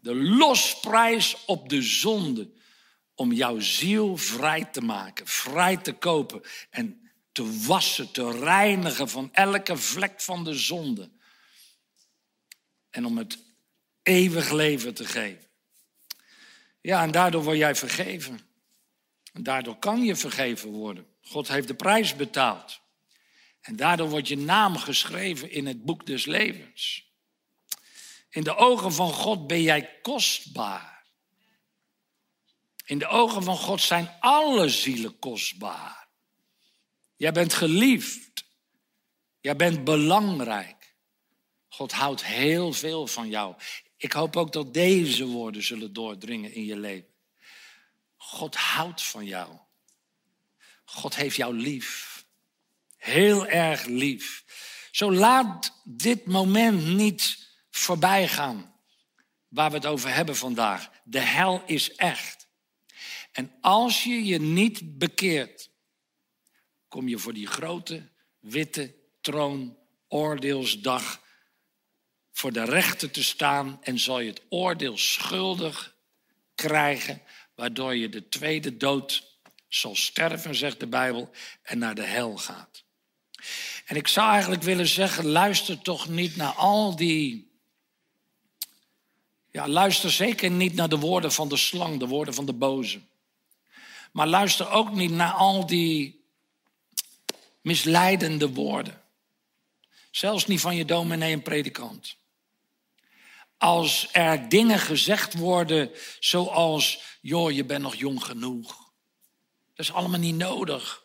De 0.00 0.14
losprijs 0.14 1.44
op 1.46 1.68
de 1.68 1.82
zonde 1.82 2.50
om 3.14 3.32
jouw 3.32 3.60
ziel 3.60 4.16
vrij 4.16 4.64
te 4.64 4.80
maken, 4.80 5.26
vrij 5.26 5.76
te 5.76 5.92
kopen 5.92 6.42
en 6.70 7.10
te 7.32 7.64
wassen, 7.66 8.12
te 8.12 8.30
reinigen 8.30 9.08
van 9.08 9.28
elke 9.32 9.76
vlek 9.76 10.20
van 10.20 10.44
de 10.44 10.54
zonde. 10.54 11.10
En 12.90 13.06
om 13.06 13.18
het 13.18 13.38
eeuwig 14.02 14.50
leven 14.50 14.94
te 14.94 15.04
geven. 15.04 15.48
Ja, 16.80 17.02
en 17.02 17.10
daardoor 17.10 17.42
word 17.42 17.58
jij 17.58 17.74
vergeven. 17.74 18.40
En 19.32 19.42
daardoor 19.42 19.78
kan 19.78 20.04
je 20.04 20.16
vergeven 20.16 20.70
worden. 20.70 21.06
God 21.22 21.48
heeft 21.48 21.68
de 21.68 21.74
prijs 21.74 22.16
betaald. 22.16 22.80
En 23.60 23.76
daardoor 23.76 24.08
wordt 24.08 24.28
je 24.28 24.38
naam 24.38 24.76
geschreven 24.76 25.50
in 25.50 25.66
het 25.66 25.84
boek 25.84 26.06
des 26.06 26.24
levens. 26.24 27.08
In 28.30 28.42
de 28.42 28.56
ogen 28.56 28.92
van 28.92 29.12
God 29.12 29.46
ben 29.46 29.62
jij 29.62 29.98
kostbaar. 30.02 31.06
In 32.84 32.98
de 32.98 33.06
ogen 33.06 33.42
van 33.42 33.56
God 33.56 33.80
zijn 33.80 34.16
alle 34.20 34.68
zielen 34.68 35.18
kostbaar. 35.18 36.08
Jij 37.16 37.32
bent 37.32 37.54
geliefd. 37.54 38.44
Jij 39.40 39.56
bent 39.56 39.84
belangrijk. 39.84 40.94
God 41.68 41.92
houdt 41.92 42.24
heel 42.24 42.72
veel 42.72 43.06
van 43.06 43.28
jou. 43.28 43.54
Ik 43.96 44.12
hoop 44.12 44.36
ook 44.36 44.52
dat 44.52 44.74
deze 44.74 45.26
woorden 45.26 45.62
zullen 45.62 45.92
doordringen 45.92 46.52
in 46.52 46.64
je 46.64 46.76
leven. 46.76 47.14
God 48.16 48.56
houdt 48.56 49.02
van 49.02 49.24
jou. 49.24 49.58
God 50.84 51.16
heeft 51.16 51.36
jou 51.36 51.54
lief. 51.54 52.09
Heel 53.00 53.46
erg 53.46 53.84
lief. 53.84 54.44
Zo 54.90 55.12
laat 55.12 55.80
dit 55.84 56.26
moment 56.26 56.86
niet 56.86 57.48
voorbij 57.70 58.28
gaan 58.28 58.74
waar 59.48 59.70
we 59.70 59.76
het 59.76 59.86
over 59.86 60.14
hebben 60.14 60.36
vandaag. 60.36 60.90
De 61.04 61.20
hel 61.20 61.62
is 61.66 61.94
echt. 61.94 62.48
En 63.32 63.52
als 63.60 64.04
je 64.04 64.24
je 64.24 64.40
niet 64.40 64.98
bekeert, 64.98 65.70
kom 66.88 67.08
je 67.08 67.18
voor 67.18 67.32
die 67.32 67.46
grote 67.46 68.08
witte 68.38 68.94
troon 69.20 69.78
oordeelsdag 70.08 71.22
voor 72.32 72.52
de 72.52 72.64
rechter 72.64 73.10
te 73.10 73.22
staan 73.22 73.78
en 73.82 73.98
zal 73.98 74.20
je 74.20 74.30
het 74.30 74.42
oordeel 74.48 74.98
schuldig 74.98 75.96
krijgen, 76.54 77.22
waardoor 77.54 77.96
je 77.96 78.08
de 78.08 78.28
tweede 78.28 78.76
dood 78.76 79.38
zal 79.68 79.96
sterven, 79.96 80.54
zegt 80.54 80.80
de 80.80 80.86
Bijbel, 80.86 81.30
en 81.62 81.78
naar 81.78 81.94
de 81.94 82.02
hel 82.02 82.36
gaat. 82.36 82.84
En 83.84 83.96
ik 83.96 84.08
zou 84.08 84.30
eigenlijk 84.30 84.62
willen 84.62 84.86
zeggen, 84.86 85.26
luister 85.26 85.80
toch 85.80 86.08
niet 86.08 86.36
naar 86.36 86.52
al 86.52 86.96
die. 86.96 87.50
Ja, 89.50 89.68
luister 89.68 90.10
zeker 90.10 90.50
niet 90.50 90.74
naar 90.74 90.88
de 90.88 90.98
woorden 90.98 91.32
van 91.32 91.48
de 91.48 91.56
slang, 91.56 91.98
de 91.98 92.06
woorden 92.06 92.34
van 92.34 92.46
de 92.46 92.52
boze. 92.52 93.00
Maar 94.12 94.26
luister 94.26 94.70
ook 94.70 94.92
niet 94.92 95.10
naar 95.10 95.32
al 95.32 95.66
die 95.66 96.24
misleidende 97.60 98.48
woorden. 98.48 99.02
Zelfs 100.10 100.46
niet 100.46 100.60
van 100.60 100.76
je 100.76 100.84
dominee 100.84 101.32
en 101.32 101.42
predikant. 101.42 102.16
Als 103.58 104.08
er 104.12 104.48
dingen 104.48 104.78
gezegd 104.78 105.34
worden 105.34 105.90
zoals, 106.20 107.00
joh, 107.20 107.50
je 107.50 107.64
bent 107.64 107.82
nog 107.82 107.94
jong 107.94 108.24
genoeg. 108.24 108.68
Dat 109.74 109.86
is 109.86 109.92
allemaal 109.92 110.18
niet 110.18 110.34
nodig. 110.34 111.02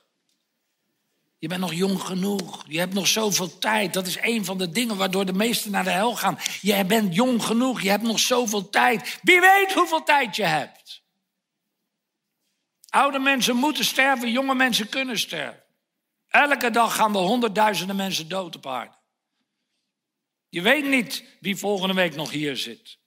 Je 1.38 1.48
bent 1.48 1.62
nog 1.62 1.74
jong 1.74 2.02
genoeg. 2.02 2.64
Je 2.68 2.80
hebt 2.80 2.94
nog 2.94 3.08
zoveel 3.08 3.58
tijd. 3.58 3.94
Dat 3.94 4.08
is 4.08 4.18
een 4.22 4.46
van 4.46 4.58
de 4.58 4.70
dingen 4.70 4.98
waardoor 4.98 5.26
de 5.26 5.34
meesten 5.34 5.72
naar 5.72 5.84
de 5.84 5.90
hel 5.90 6.16
gaan. 6.16 6.40
Je 6.62 6.86
bent 6.86 7.16
jong 7.16 7.44
genoeg. 7.44 7.82
Je 7.82 7.90
hebt 7.90 8.04
nog 8.04 8.20
zoveel 8.20 8.70
tijd. 8.70 9.20
Wie 9.22 9.40
weet 9.40 9.74
hoeveel 9.74 10.04
tijd 10.04 10.36
je 10.36 10.44
hebt. 10.44 11.04
Oude 12.90 13.20
mensen 13.20 13.56
moeten 13.56 13.86
sterven. 13.86 14.32
Jonge 14.32 14.56
mensen 14.56 14.90
kunnen 14.90 15.20
sterven. 15.20 15.64
Elke 16.28 16.70
dag 16.70 16.96
gaan 16.96 17.16
er 17.16 17.22
honderdduizenden 17.22 17.96
mensen 17.96 18.28
dood 18.28 18.56
op 18.56 18.68
aarde. 18.68 18.96
Je 20.50 20.62
weet 20.62 20.86
niet 20.90 21.24
wie 21.40 21.56
volgende 21.56 21.94
week 21.94 22.16
nog 22.16 22.32
hier 22.32 22.58
zit. 22.58 22.98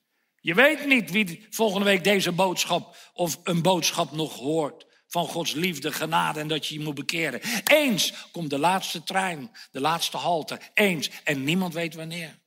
Je 0.41 0.53
weet 0.53 0.85
niet 0.85 1.11
wie 1.11 1.47
volgende 1.49 1.85
week 1.85 2.03
deze 2.03 2.31
boodschap 2.31 2.95
of 3.13 3.39
een 3.43 3.61
boodschap 3.61 4.11
nog 4.11 4.33
hoort. 4.33 4.85
Van 5.09 5.27
Gods 5.27 5.51
liefde, 5.51 5.91
genade 5.91 6.39
en 6.39 6.47
dat 6.47 6.67
je 6.67 6.73
je 6.73 6.83
moet 6.83 6.95
bekeren. 6.95 7.41
Eens 7.63 8.13
komt 8.31 8.49
de 8.49 8.59
laatste 8.59 9.03
trein, 9.03 9.51
de 9.71 9.79
laatste 9.79 10.17
halte. 10.17 10.59
Eens. 10.73 11.09
En 11.23 11.43
niemand 11.43 11.73
weet 11.73 11.93
wanneer. 11.93 12.39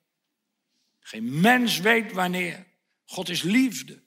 Geen 1.00 1.40
mens 1.40 1.78
weet 1.78 2.12
wanneer. 2.12 2.66
God 3.04 3.28
is 3.28 3.42
liefde. 3.42 4.02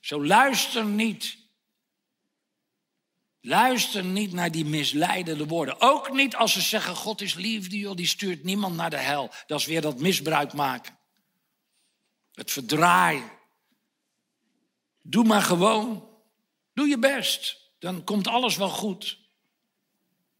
Zo 0.00 0.24
luister 0.24 0.84
niet 0.84 1.38
Luister 3.40 4.04
niet 4.04 4.32
naar 4.32 4.50
die 4.50 4.64
misleidende 4.64 5.46
woorden. 5.46 5.80
Ook 5.80 6.12
niet 6.12 6.36
als 6.36 6.52
ze 6.52 6.60
zeggen: 6.60 6.96
God 6.96 7.20
is 7.20 7.34
liefde, 7.34 7.78
joh, 7.78 7.96
die 7.96 8.06
stuurt 8.06 8.44
niemand 8.44 8.76
naar 8.76 8.90
de 8.90 8.96
hel. 8.96 9.30
Dat 9.46 9.60
is 9.60 9.66
weer 9.66 9.80
dat 9.80 10.00
misbruik 10.00 10.52
maken. 10.52 10.98
Het 12.32 12.50
verdraaien. 12.50 13.37
Doe 15.10 15.24
maar 15.24 15.42
gewoon. 15.42 16.08
Doe 16.74 16.88
je 16.88 16.98
best. 16.98 17.70
Dan 17.78 18.04
komt 18.04 18.28
alles 18.28 18.56
wel 18.56 18.68
goed. 18.68 19.04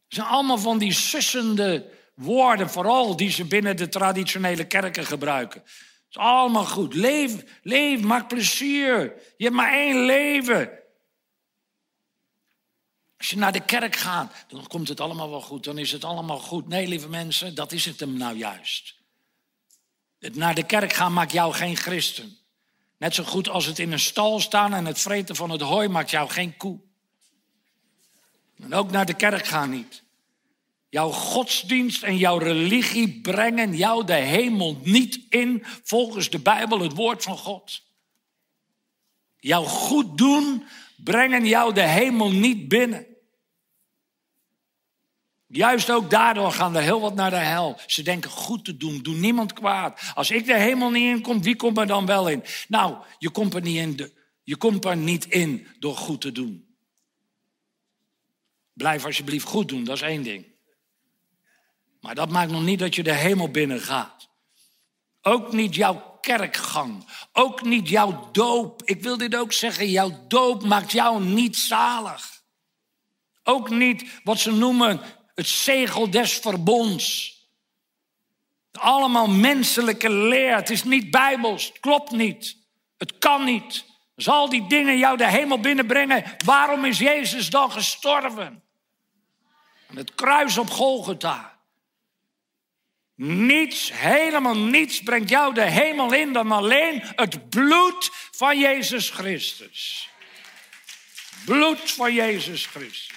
Het 0.05 0.17
zijn 0.17 0.27
allemaal 0.27 0.57
van 0.57 0.77
die 0.77 0.93
sussende 0.93 1.91
woorden, 2.15 2.69
vooral 2.69 3.15
die 3.15 3.31
ze 3.31 3.45
binnen 3.45 3.77
de 3.77 3.89
traditionele 3.89 4.67
kerken 4.67 5.05
gebruiken. 5.05 5.61
Het 5.61 6.09
is 6.09 6.17
allemaal 6.17 6.65
goed. 6.65 6.93
Leef, 6.93 7.43
leef, 7.63 8.01
maak 8.01 8.27
plezier. 8.27 9.13
Je 9.37 9.43
hebt 9.43 9.55
maar 9.55 9.73
één 9.73 10.05
leven. 10.05 10.79
Als 13.17 13.29
je 13.29 13.37
naar 13.37 13.51
de 13.51 13.65
kerk 13.65 13.95
gaat, 13.95 14.45
dan 14.47 14.67
komt 14.67 14.87
het 14.87 14.99
allemaal 14.99 15.29
wel 15.29 15.41
goed. 15.41 15.63
Dan 15.63 15.77
is 15.77 15.91
het 15.91 16.03
allemaal 16.03 16.39
goed. 16.39 16.67
Nee, 16.67 16.87
lieve 16.87 17.09
mensen, 17.09 17.55
dat 17.55 17.71
is 17.71 17.85
het 17.85 17.99
hem 17.99 18.17
nou 18.17 18.37
juist. 18.37 18.95
Het 20.19 20.35
naar 20.35 20.55
de 20.55 20.65
kerk 20.65 20.93
gaan 20.93 21.13
maakt 21.13 21.31
jou 21.31 21.53
geen 21.53 21.77
christen. 21.77 22.38
Net 22.99 23.15
zo 23.15 23.23
goed 23.23 23.49
als 23.49 23.65
het 23.65 23.79
in 23.79 23.91
een 23.91 23.99
stal 23.99 24.39
staan 24.39 24.73
en 24.73 24.85
het 24.85 24.99
vreten 24.99 25.35
van 25.35 25.49
het 25.49 25.61
hooi 25.61 25.87
maakt 25.87 26.09
jou 26.09 26.29
geen 26.29 26.57
koe. 26.57 26.79
En 28.57 28.73
ook 28.73 28.91
naar 28.91 29.05
de 29.05 29.13
kerk 29.13 29.45
gaan 29.45 29.69
niet. 29.69 30.03
Jouw 30.89 31.09
godsdienst 31.09 32.03
en 32.03 32.17
jouw 32.17 32.37
religie 32.37 33.21
brengen 33.21 33.75
jou 33.75 34.05
de 34.05 34.13
hemel 34.13 34.79
niet 34.83 35.19
in 35.29 35.63
volgens 35.83 36.29
de 36.29 36.39
Bijbel, 36.39 36.79
het 36.79 36.95
woord 36.95 37.23
van 37.23 37.37
God. 37.37 37.81
Jouw 39.39 39.63
goed 39.63 40.17
doen 40.17 40.67
brengen 40.97 41.45
jou 41.45 41.73
de 41.73 41.87
hemel 41.87 42.31
niet 42.31 42.67
binnen. 42.67 43.08
Juist 45.51 45.91
ook 45.91 46.09
daardoor 46.09 46.51
gaan 46.51 46.75
er 46.75 46.81
heel 46.81 47.01
wat 47.01 47.15
naar 47.15 47.29
de 47.29 47.35
hel. 47.35 47.79
Ze 47.87 48.01
denken 48.01 48.29
goed 48.29 48.65
te 48.65 48.77
doen, 48.77 49.01
doe 49.01 49.15
niemand 49.15 49.53
kwaad. 49.53 50.11
Als 50.13 50.31
ik 50.31 50.45
de 50.45 50.59
hemel 50.59 50.89
niet 50.89 51.15
in 51.15 51.21
kom, 51.21 51.43
wie 51.43 51.55
komt 51.55 51.77
er 51.77 51.87
dan 51.87 52.05
wel 52.05 52.29
in? 52.29 52.43
Nou, 52.67 52.97
je 53.17 53.29
komt 53.29 53.53
er 53.53 53.61
niet 53.61 53.77
in, 53.77 54.13
je 54.43 54.55
komt 54.55 54.85
er 54.85 54.97
niet 54.97 55.25
in 55.25 55.67
door 55.79 55.95
goed 55.95 56.21
te 56.21 56.31
doen. 56.31 56.75
Blijf 58.73 59.05
alsjeblieft 59.05 59.45
goed 59.45 59.67
doen, 59.67 59.83
dat 59.83 59.95
is 59.95 60.01
één 60.01 60.23
ding. 60.23 60.45
Maar 62.01 62.15
dat 62.15 62.29
maakt 62.29 62.51
nog 62.51 62.63
niet 62.63 62.79
dat 62.79 62.95
je 62.95 63.03
de 63.03 63.13
hemel 63.13 63.49
binnen 63.51 63.81
gaat. 63.81 64.29
Ook 65.21 65.53
niet 65.53 65.75
jouw 65.75 66.17
kerkgang. 66.21 67.05
Ook 67.33 67.63
niet 67.63 67.89
jouw 67.89 68.29
doop. 68.31 68.81
Ik 68.83 69.01
wil 69.01 69.17
dit 69.17 69.35
ook 69.35 69.53
zeggen, 69.53 69.89
jouw 69.89 70.25
doop 70.27 70.63
maakt 70.63 70.91
jou 70.91 71.23
niet 71.23 71.55
zalig. 71.55 72.43
Ook 73.43 73.69
niet 73.69 74.21
wat 74.23 74.39
ze 74.39 74.51
noemen 74.51 75.01
het 75.39 75.47
zegel 75.47 76.09
des 76.09 76.33
verbonds. 76.33 77.37
Allemaal 78.71 79.27
menselijke 79.27 80.09
leer. 80.09 80.55
Het 80.55 80.69
is 80.69 80.83
niet 80.83 81.11
bijbels. 81.11 81.67
Het 81.67 81.79
klopt 81.79 82.11
niet. 82.11 82.57
Het 82.97 83.17
kan 83.17 83.43
niet. 83.43 83.85
Zal 84.15 84.49
die 84.49 84.67
dingen 84.67 84.97
jou 84.97 85.17
de 85.17 85.29
hemel 85.29 85.59
binnenbrengen? 85.59 86.23
Waarom 86.45 86.85
is 86.85 86.97
Jezus 86.97 87.49
dan 87.49 87.71
gestorven? 87.71 88.63
het 89.93 90.15
kruis 90.15 90.57
op 90.57 90.69
Golgotha. 90.69 91.59
Niets, 93.15 93.91
helemaal 93.93 94.57
niets 94.57 95.01
brengt 95.01 95.29
jou 95.29 95.53
de 95.53 95.65
hemel 95.65 96.13
in 96.13 96.33
dan 96.33 96.51
alleen 96.51 97.03
het 97.15 97.49
bloed 97.49 98.09
van 98.31 98.59
Jezus 98.59 99.09
Christus. 99.09 100.09
Bloed 101.45 101.91
van 101.91 102.13
Jezus 102.13 102.65
Christus. 102.65 103.08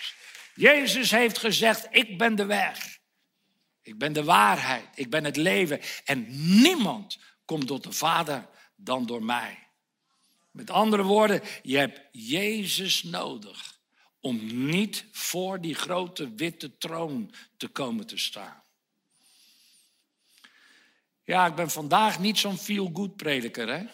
Jezus 0.54 1.10
heeft 1.10 1.38
gezegd, 1.38 1.88
ik 1.90 2.18
ben 2.18 2.34
de 2.34 2.44
weg. 2.44 2.98
Ik 3.82 3.98
ben 3.98 4.12
de 4.12 4.24
waarheid. 4.24 4.88
Ik 4.94 5.10
ben 5.10 5.24
het 5.24 5.36
leven. 5.36 5.80
En 6.04 6.26
niemand 6.62 7.18
komt 7.44 7.66
tot 7.66 7.82
de 7.82 7.92
Vader 7.92 8.48
dan 8.76 9.06
door 9.06 9.22
mij. 9.22 9.58
Met 10.50 10.70
andere 10.70 11.02
woorden, 11.02 11.42
je 11.62 11.78
hebt 11.78 12.00
Jezus 12.12 13.02
nodig 13.02 13.80
om 14.20 14.66
niet 14.66 15.04
voor 15.12 15.60
die 15.60 15.74
grote 15.74 16.34
witte 16.34 16.78
troon 16.78 17.34
te 17.56 17.68
komen 17.68 18.06
te 18.06 18.18
staan. 18.18 18.62
Ja, 21.24 21.46
ik 21.46 21.54
ben 21.54 21.70
vandaag 21.70 22.18
niet 22.18 22.38
zo'n 22.38 22.58
feel-good 22.58 23.16
prediker, 23.16 23.68
hè? 23.68 23.84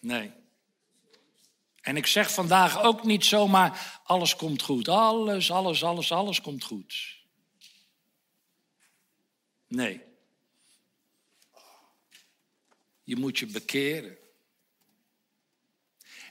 Nee. 0.00 0.32
En 1.88 1.96
ik 1.96 2.06
zeg 2.06 2.32
vandaag 2.32 2.82
ook 2.82 3.04
niet 3.04 3.24
zomaar, 3.24 4.00
alles 4.04 4.36
komt 4.36 4.62
goed. 4.62 4.88
Alles, 4.88 5.50
alles, 5.50 5.84
alles, 5.84 6.12
alles 6.12 6.40
komt 6.40 6.64
goed. 6.64 7.16
Nee. 9.68 10.00
Je 13.04 13.16
moet 13.16 13.38
je 13.38 13.46
bekeren. 13.46 14.16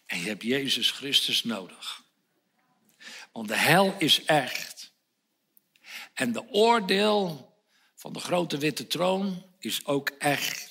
En 0.06 0.20
je 0.20 0.28
hebt 0.28 0.44
Jezus 0.44 0.92
Christus 0.92 1.44
nodig. 1.44 2.04
Want 3.32 3.48
de 3.48 3.58
hel 3.58 3.96
is 3.98 4.24
echt. 4.26 4.92
En 6.14 6.32
de 6.32 6.50
oordeel 6.50 7.54
van 7.96 8.14
de 8.14 8.20
grote 8.20 8.58
witte 8.58 8.88
troon 8.88 9.46
is 9.60 9.86
ook 9.86 10.10
echt. 10.10 10.67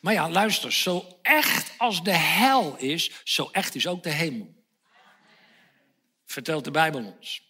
Maar 0.00 0.12
ja, 0.12 0.30
luister, 0.30 0.72
zo 0.72 1.18
echt 1.22 1.72
als 1.78 2.02
de 2.02 2.16
hel 2.16 2.76
is, 2.76 3.10
zo 3.24 3.48
echt 3.52 3.74
is 3.74 3.86
ook 3.86 4.02
de 4.02 4.10
hemel. 4.10 4.54
Vertelt 6.24 6.64
de 6.64 6.70
Bijbel 6.70 7.04
ons. 7.04 7.42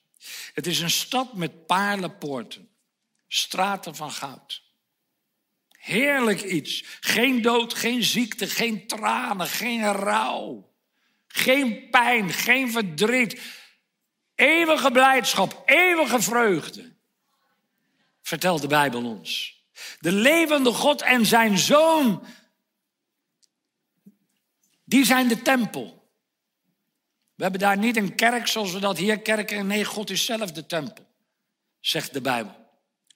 Het 0.55 0.67
is 0.67 0.81
een 0.81 0.91
stad 0.91 1.35
met 1.35 1.67
paarlenpoorten, 1.67 2.69
straten 3.29 3.97
van 3.97 4.11
goud. 4.11 4.63
Heerlijk 5.69 6.43
iets. 6.43 6.85
Geen 7.01 7.43
dood, 7.43 7.75
geen 7.75 8.03
ziekte, 8.03 8.47
geen 8.47 8.87
tranen, 8.87 9.47
geen 9.47 9.93
rouw. 9.93 10.73
Geen 11.27 11.91
pijn, 11.91 12.33
geen 12.33 12.73
verdriet. 12.73 13.41
Eeuwige 14.35 14.91
blijdschap, 14.91 15.63
eeuwige 15.67 16.23
vreugde. 16.23 16.93
Vertelt 18.23 18.61
de 18.61 18.67
Bijbel 18.67 19.05
ons. 19.05 19.59
De 20.01 20.13
levende 20.13 20.73
God 20.73 21.03
en 21.03 21.27
zijn 21.27 21.59
zoon, 21.59 22.27
die 24.91 25.05
zijn 25.05 25.29
de 25.29 25.43
tempel. 25.43 26.13
We 27.35 27.43
hebben 27.43 27.61
daar 27.61 27.79
niet 27.79 27.97
een 27.97 28.15
kerk 28.15 28.47
zoals 28.47 28.73
we 28.73 28.79
dat 28.79 28.99
hier 28.99 29.21
kerken. 29.21 29.67
Nee, 29.67 29.85
God 29.85 30.11
is 30.11 30.25
zelf 30.25 30.53
de 30.53 30.67
tempel, 30.67 31.07
zegt 31.81 32.13
de 32.13 32.21
Bijbel. 32.21 32.59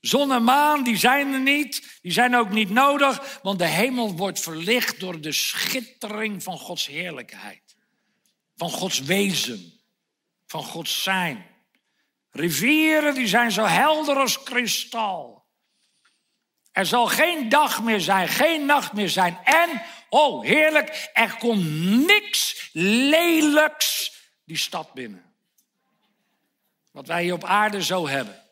Zon 0.00 0.32
en 0.32 0.44
maan, 0.44 0.84
die 0.84 0.96
zijn 0.96 1.32
er 1.32 1.40
niet. 1.40 1.98
Die 2.02 2.12
zijn 2.12 2.36
ook 2.36 2.50
niet 2.50 2.70
nodig, 2.70 3.40
want 3.42 3.58
de 3.58 3.66
hemel 3.66 4.16
wordt 4.16 4.40
verlicht 4.40 5.00
door 5.00 5.20
de 5.20 5.32
schittering 5.32 6.42
van 6.42 6.58
Gods 6.58 6.86
heerlijkheid. 6.86 7.76
Van 8.56 8.70
Gods 8.70 9.00
wezen, 9.00 9.80
van 10.46 10.62
Gods 10.62 11.02
zijn. 11.02 11.46
Rivieren, 12.30 13.14
die 13.14 13.28
zijn 13.28 13.52
zo 13.52 13.64
helder 13.64 14.16
als 14.16 14.42
kristal. 14.42 15.44
Er 16.72 16.86
zal 16.86 17.06
geen 17.06 17.48
dag 17.48 17.82
meer 17.82 18.00
zijn, 18.00 18.28
geen 18.28 18.66
nacht 18.66 18.92
meer 18.92 19.08
zijn. 19.08 19.38
En, 19.44 19.82
oh 20.14 20.44
heerlijk, 20.44 21.10
er 21.12 21.36
komt 21.36 21.64
niks 22.06 22.70
lelijks 22.72 24.12
die 24.44 24.56
stad 24.56 24.92
binnen. 24.92 25.24
Wat 26.92 27.06
wij 27.06 27.22
hier 27.22 27.32
op 27.32 27.44
aarde 27.44 27.82
zo 27.82 28.08
hebben. 28.08 28.42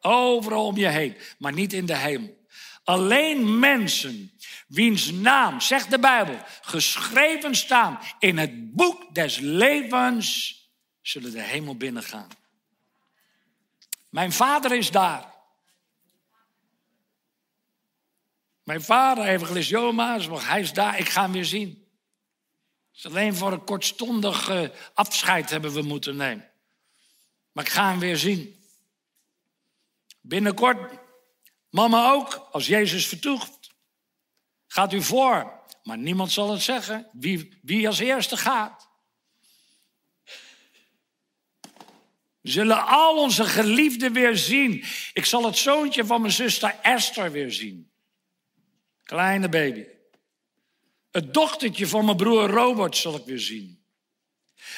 Overal 0.00 0.66
om 0.66 0.76
je 0.76 0.88
heen, 0.88 1.16
maar 1.38 1.52
niet 1.52 1.72
in 1.72 1.86
de 1.86 1.96
hemel. 1.96 2.46
Alleen 2.84 3.58
mensen 3.58 4.32
wiens 4.68 5.10
naam, 5.10 5.60
zegt 5.60 5.90
de 5.90 5.98
Bijbel, 5.98 6.38
geschreven 6.60 7.54
staan 7.54 7.98
in 8.18 8.38
het 8.38 8.74
boek 8.74 9.14
des 9.14 9.38
levens, 9.38 10.56
zullen 11.02 11.32
de 11.32 11.42
hemel 11.42 11.76
binnengaan. 11.76 12.28
Mijn 14.08 14.32
vader 14.32 14.72
is 14.72 14.90
daar. 14.90 15.27
Mijn 18.68 18.82
vader, 18.82 19.24
evangelist 19.24 19.68
Joma, 19.68 20.20
hij 20.20 20.60
is 20.60 20.72
daar, 20.72 20.98
ik 20.98 21.08
ga 21.08 21.22
hem 21.22 21.32
weer 21.32 21.44
zien. 21.44 21.68
Het 22.88 22.96
is 22.96 23.06
alleen 23.06 23.34
voor 23.34 23.52
een 23.52 23.64
kortstondig 23.64 24.48
eh, 24.48 24.68
afscheid 24.94 25.50
hebben 25.50 25.72
we 25.72 25.82
moeten 25.82 26.16
nemen. 26.16 26.50
Maar 27.52 27.64
ik 27.64 27.70
ga 27.70 27.88
hem 27.88 27.98
weer 27.98 28.16
zien. 28.16 28.64
Binnenkort, 30.20 30.98
mama 31.70 32.10
ook, 32.10 32.48
als 32.52 32.66
Jezus 32.66 33.06
vertoegt. 33.06 33.74
Gaat 34.66 34.92
u 34.92 35.02
voor, 35.02 35.62
maar 35.82 35.98
niemand 35.98 36.32
zal 36.32 36.50
het 36.50 36.62
zeggen 36.62 37.08
wie, 37.12 37.58
wie 37.62 37.86
als 37.86 37.98
eerste 37.98 38.36
gaat. 38.36 38.88
Zullen 42.42 42.86
al 42.86 43.18
onze 43.18 43.44
geliefden 43.44 44.12
weer 44.12 44.36
zien. 44.36 44.84
Ik 45.12 45.24
zal 45.24 45.44
het 45.44 45.56
zoontje 45.56 46.04
van 46.04 46.20
mijn 46.20 46.32
zuster 46.32 46.78
Esther 46.82 47.32
weer 47.32 47.52
zien. 47.52 47.88
Kleine 49.08 49.48
baby. 49.48 49.84
Het 51.10 51.34
dochtertje 51.34 51.86
van 51.86 52.04
mijn 52.04 52.16
broer 52.16 52.48
Robert 52.48 52.96
zal 52.96 53.14
ik 53.14 53.24
weer 53.24 53.38
zien. 53.38 53.84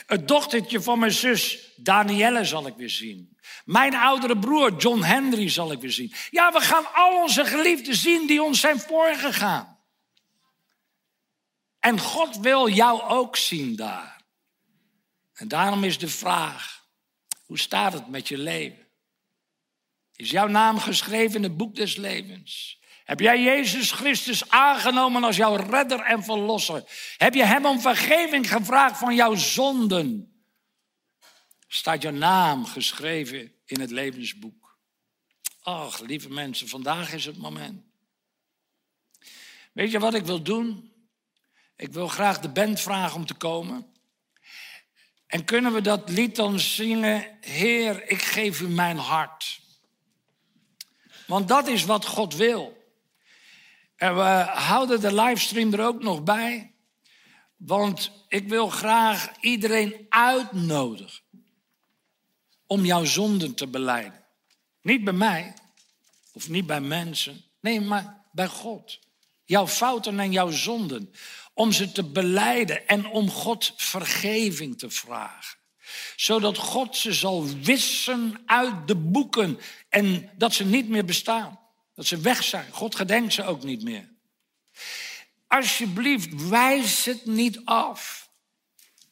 Het 0.07 0.28
dochtertje 0.28 0.83
van 0.83 0.99
mijn 0.99 1.12
zus 1.12 1.72
Danielle 1.76 2.45
zal 2.45 2.66
ik 2.66 2.74
weer 2.76 2.91
zien. 2.91 3.39
Mijn 3.64 3.95
oudere 3.95 4.39
broer 4.39 4.76
John 4.76 5.03
Henry 5.03 5.49
zal 5.49 5.72
ik 5.72 5.81
weer 5.81 5.93
zien. 5.93 6.12
Ja, 6.31 6.53
we 6.53 6.61
gaan 6.61 6.95
al 6.95 7.22
onze 7.22 7.45
geliefden 7.45 7.95
zien 7.95 8.26
die 8.26 8.43
ons 8.43 8.61
zijn 8.61 8.78
voorgegaan. 8.78 9.78
En 11.78 11.99
God 11.99 12.37
wil 12.37 12.68
jou 12.68 13.03
ook 13.03 13.37
zien 13.37 13.76
daar. 13.76 14.22
En 15.33 15.49
daarom 15.49 15.85
is 15.85 15.99
de 15.99 16.09
vraag, 16.09 16.87
hoe 17.47 17.59
staat 17.59 17.93
het 17.93 18.09
met 18.09 18.28
je 18.28 18.39
leven? 18.39 18.87
Is 20.16 20.31
jouw 20.31 20.47
naam 20.47 20.78
geschreven 20.78 21.37
in 21.37 21.43
het 21.43 21.57
boek 21.57 21.74
des 21.74 21.97
levens? 21.97 22.80
Heb 23.05 23.21
jij 23.21 23.43
Jezus 23.43 23.93
Christus 23.93 24.51
aangenomen 24.51 25.25
als 25.25 25.37
jouw 25.37 25.57
redder 25.57 26.01
en 26.01 26.25
verlosser? 26.25 26.85
Heb 27.17 27.35
je 27.35 27.45
Hem 27.45 27.67
om 27.67 27.81
vergeving 27.81 28.51
gevraagd 28.51 28.99
van 28.99 29.15
jouw 29.15 29.35
zonden? 29.35 30.35
Staat 31.69 32.03
je 32.03 32.11
naam 32.11 32.67
geschreven 32.67 33.53
in 33.65 33.81
het 33.81 33.91
levensboek? 33.91 34.79
Ach, 35.63 36.01
lieve 36.01 36.29
mensen, 36.29 36.69
vandaag 36.69 37.13
is 37.13 37.25
het 37.25 37.37
moment. 37.37 37.85
Weet 39.73 39.91
je 39.91 39.99
wat 39.99 40.15
ik 40.15 40.25
wil 40.25 40.43
doen? 40.43 40.93
Ik 41.77 41.93
wil 41.93 42.09
graag 42.09 42.41
de 42.41 42.49
band 42.49 42.81
vragen 42.81 43.17
om 43.17 43.27
te 43.27 43.35
komen. 43.35 43.93
En 45.27 45.45
kunnen 45.45 45.73
we 45.73 45.81
dat 45.81 46.09
lied 46.09 46.37
dan 46.37 46.59
zingen? 46.59 47.39
Heer, 47.41 48.09
ik 48.09 48.23
geef 48.23 48.61
u 48.61 48.69
mijn 48.69 48.97
hart. 48.97 49.61
Want 51.27 51.49
dat 51.49 51.69
is 51.69 51.85
wat 51.85 52.07
God 52.07 52.35
wil. 52.35 52.80
En 54.01 54.15
we 54.15 54.45
houden 54.53 55.01
de 55.01 55.15
livestream 55.15 55.73
er 55.73 55.85
ook 55.85 56.03
nog 56.03 56.23
bij. 56.23 56.73
Want 57.57 58.11
ik 58.29 58.49
wil 58.49 58.69
graag 58.69 59.31
iedereen 59.41 60.07
uitnodigen 60.09 61.23
om 62.67 62.85
jouw 62.85 63.05
zonden 63.05 63.55
te 63.55 63.67
beleiden. 63.67 64.25
Niet 64.83 65.05
bij 65.05 65.13
mij 65.13 65.55
of 66.33 66.49
niet 66.49 66.67
bij 66.67 66.81
mensen. 66.81 67.45
Nee, 67.61 67.81
maar 67.81 68.25
bij 68.33 68.47
God. 68.47 68.99
Jouw 69.45 69.67
fouten 69.67 70.21
en 70.21 70.33
jouw 70.33 70.51
zonden. 70.51 71.13
Om 71.55 71.73
ze 71.73 71.93
te 71.93 72.05
beleiden 72.05 72.89
en 72.89 73.07
om 73.07 73.31
God 73.31 73.73
vergeving 73.77 74.79
te 74.79 74.91
vragen. 74.91 75.59
Zodat 76.17 76.59
God 76.59 76.97
ze 76.97 77.13
zal 77.13 77.47
wissen 77.47 78.43
uit 78.47 78.87
de 78.89 78.97
boeken 78.97 79.59
en 79.89 80.31
dat 80.37 80.55
ze 80.55 80.65
niet 80.65 80.89
meer 80.89 81.05
bestaan. 81.05 81.60
Dat 82.01 82.09
ze 82.09 82.21
weg 82.21 82.45
zijn. 82.45 82.67
God 82.71 82.95
gedenkt 82.95 83.33
ze 83.33 83.45
ook 83.45 83.63
niet 83.63 83.83
meer. 83.83 84.09
Alsjeblieft, 85.47 86.49
wijs 86.49 87.05
het 87.05 87.27
niet 87.27 87.61
af. 87.65 88.31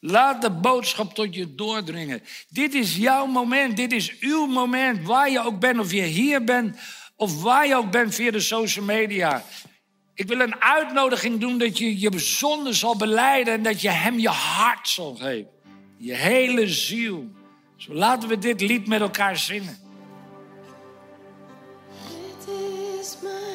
Laat 0.00 0.42
de 0.42 0.50
boodschap 0.50 1.14
tot 1.14 1.34
je 1.34 1.54
doordringen. 1.54 2.22
Dit 2.48 2.74
is 2.74 2.96
jouw 2.96 3.26
moment, 3.26 3.76
dit 3.76 3.92
is 3.92 4.18
uw 4.18 4.46
moment, 4.46 5.06
waar 5.06 5.30
je 5.30 5.40
ook 5.40 5.60
bent, 5.60 5.78
of 5.78 5.92
je 5.92 6.02
hier 6.02 6.44
bent, 6.44 6.78
of 7.16 7.42
waar 7.42 7.66
je 7.66 7.76
ook 7.76 7.90
bent 7.90 8.14
via 8.14 8.30
de 8.30 8.40
social 8.40 8.84
media. 8.84 9.44
Ik 10.14 10.26
wil 10.26 10.40
een 10.40 10.62
uitnodiging 10.62 11.40
doen 11.40 11.58
dat 11.58 11.78
je 11.78 12.00
je 12.00 12.18
zonde 12.18 12.72
zal 12.72 12.96
beleiden 12.96 13.54
en 13.54 13.62
dat 13.62 13.80
je 13.80 13.90
hem 13.90 14.18
je 14.18 14.28
hart 14.28 14.88
zal 14.88 15.14
geven. 15.14 15.50
Je 15.98 16.14
hele 16.14 16.68
ziel. 16.68 17.30
Zo 17.76 17.94
laten 17.94 18.28
we 18.28 18.38
dit 18.38 18.60
lied 18.60 18.86
met 18.86 19.00
elkaar 19.00 19.36
zingen. 19.36 19.87
Moment 23.16 23.47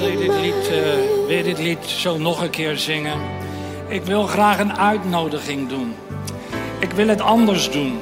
Wil 0.00 0.18
dit 0.18 0.40
lied, 0.40 0.70
eh, 1.28 1.44
dit 1.44 1.58
lied 1.58 1.84
zo 1.84 2.18
nog 2.18 2.42
een 2.42 2.50
keer 2.50 2.76
zingen? 2.76 3.18
Ik 3.88 4.02
wil 4.02 4.26
graag 4.26 4.58
een 4.58 4.78
uitnodiging 4.78 5.68
doen. 5.68 5.94
Ik 6.78 6.90
wil 6.90 7.08
het 7.08 7.20
anders 7.20 7.70
doen. 7.70 7.98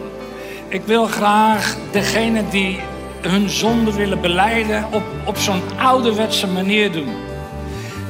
Ik 0.68 0.82
wil 0.84 1.06
graag 1.06 1.76
degene 1.90 2.48
die 2.50 2.80
hun 3.20 3.48
zonde 3.50 3.92
willen 3.92 4.20
beleiden 4.20 4.84
op, 4.92 5.02
op 5.24 5.36
zo'n 5.36 5.62
ouderwetse 5.78 6.46
manier 6.46 6.92
doen. 6.92 7.12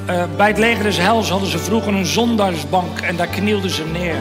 Eh, 0.07 0.25
bij 0.37 0.49
het 0.49 0.59
leger 0.59 0.83
des 0.83 0.99
hels 0.99 1.31
hadden 1.31 1.49
ze 1.49 1.59
vroeger 1.59 1.95
een 1.95 2.07
zondaarsbank 2.07 3.01
en 3.01 3.17
daar 3.17 3.27
knielden 3.27 3.71
ze 3.71 3.85
neer. 3.93 4.17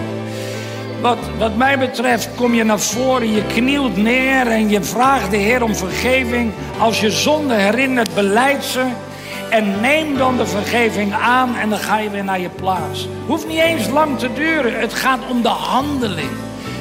Wat, 1.04 1.18
wat 1.38 1.56
mij 1.56 1.80
betreft 1.80 2.30
kom 2.36 2.54
je 2.54 2.64
naar 2.64 2.80
voren, 2.80 3.32
je 3.32 3.45
knielt 3.45 3.97
neer 3.97 4.47
en 4.47 4.70
je 4.70 4.84
vraagt 4.84 5.32
de 5.32 5.38
Heer 5.38 5.64
om 5.64 5.76
vergeving. 5.76 6.51
Als 6.80 6.99
je 6.99 7.12
zonde 7.12 7.54
herinnert, 7.54 8.14
beleid 8.14 8.64
ze 8.64 8.86
en 9.49 9.82
neem 9.82 10.18
dan 10.18 10.38
de 10.38 10.45
vergeving 10.45 11.14
aan 11.14 11.56
en 11.56 11.70
dan 11.70 11.80
ga 11.80 11.97
je 11.97 12.10
weer 12.10 12.24
naar 12.24 12.39
je 12.39 12.49
plaats. 12.49 13.08
Hoeft 13.26 13.47
niet 13.47 13.60
eens 13.60 13.89
lang 13.89 14.20
te 14.20 14.34
duren, 14.34 14.80
het 14.80 14.93
gaat 14.93 15.20
om 15.30 15.41
de 15.41 15.47
handeling. 15.47 16.32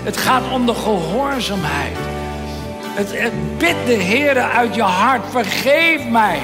Het 0.03 0.17
gaat 0.17 0.43
om 0.53 0.67
de 0.67 0.75
gehoorzaamheid. 0.75 1.97
Het, 2.95 3.33
bid 3.59 3.77
de 3.87 3.93
Heer 3.93 4.39
uit 4.39 4.75
je 4.75 4.83
hart, 4.83 5.23
vergeef 5.31 6.09
mij. 6.09 6.39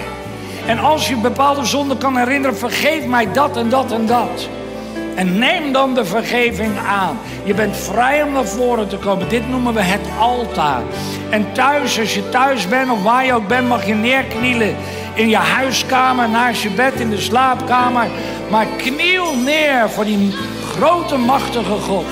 En 0.67 0.79
als 0.79 1.09
je 1.09 1.17
bepaalde 1.17 1.65
zonden 1.65 1.99
kan 1.99 2.17
herinneren, 2.17 2.57
vergeef 2.57 3.07
mij 3.07 3.33
dat 3.33 3.57
en 3.57 3.69
dat 3.69 3.93
en 3.93 4.07
dat. 4.07 4.49
En 5.19 5.39
neem 5.39 5.73
dan 5.73 5.95
de 5.95 6.05
vergeving 6.05 6.79
aan. 6.87 7.19
Je 7.45 7.55
bent 7.55 7.77
vrij 7.77 8.23
om 8.23 8.33
naar 8.33 8.45
voren 8.45 8.89
te 8.89 8.97
komen. 8.97 9.29
Dit 9.29 9.49
noemen 9.49 9.75
we 9.75 9.83
het 9.83 10.01
altaar. 10.19 10.83
En 11.31 11.53
thuis, 11.53 12.01
als 12.01 12.15
je 12.15 12.29
thuis 12.29 12.69
bent 12.69 12.91
of 12.91 13.03
waar 13.03 13.25
je 13.25 13.33
ook 13.33 13.49
bent, 13.49 13.69
mag 13.69 13.87
je 13.87 13.95
neerknielen. 13.95 14.77
In 15.15 15.29
je 15.29 15.37
huiskamer, 15.37 16.29
naast 16.29 16.63
je 16.63 16.71
bed, 16.71 16.95
in 16.95 17.11
de 17.11 17.21
slaapkamer. 17.21 18.07
Maar 18.51 18.67
kniel 18.77 19.37
neer 19.37 19.91
voor 19.91 20.05
die 20.05 20.35
grote, 20.71 21.17
machtige 21.17 21.79
God. 21.79 22.07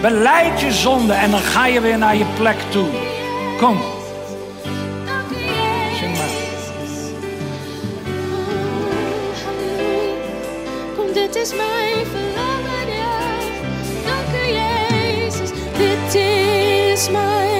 Beleid 0.00 0.60
je 0.60 0.72
zonde 0.72 1.12
en 1.12 1.30
dan 1.30 1.40
ga 1.40 1.66
je 1.66 1.80
weer 1.80 1.98
naar 1.98 2.16
je 2.16 2.26
plek 2.36 2.58
toe. 2.68 2.88
Kom, 3.58 3.80
zing 6.00 6.16
maar. 6.16 6.28
Kom, 10.96 11.12
dit 11.12 11.36
is 11.36 11.54
mijn 11.54 12.06
verlangen, 12.06 12.49
is 17.00 17.59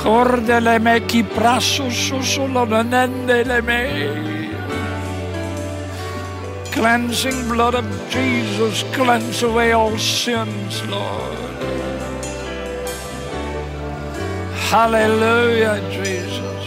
Cordele 0.00 0.78
me 0.78 1.04
chi 1.06 1.24
prasso 1.24 1.90
solo 1.90 2.64
nanendele 2.64 3.60
me. 3.62 4.56
Cleansing 6.70 7.48
blood 7.48 7.74
of 7.74 7.84
Jesus, 8.08 8.84
cleanse 8.92 9.42
away 9.42 9.72
all 9.72 9.98
sins, 9.98 10.86
Lord. 10.86 11.36
Hallelujah, 14.70 15.80
Jesus. 15.90 16.64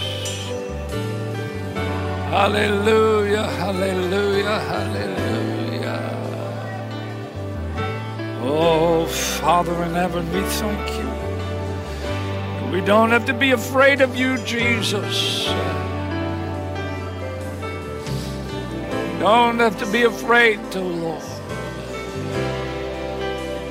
Hallelujah, 2.29 3.47
hallelujah, 3.61 4.59
hallelujah. 4.71 6.01
Oh, 8.43 9.05
Father 9.05 9.83
in 9.83 9.93
heaven, 9.93 10.25
we 10.33 10.41
thank 10.41 10.89
you. 10.97 11.00
We 12.71 12.79
don't 12.79 13.09
have 13.11 13.25
to 13.25 13.33
be 13.33 13.51
afraid 13.51 13.99
of 13.99 14.15
you, 14.15 14.37
Jesus. 14.45 15.45
Don't 19.19 19.59
have 19.59 19.77
to 19.79 19.85
be 19.91 20.03
afraid, 20.03 20.61
oh 20.75 20.81
Lord. 20.81 21.21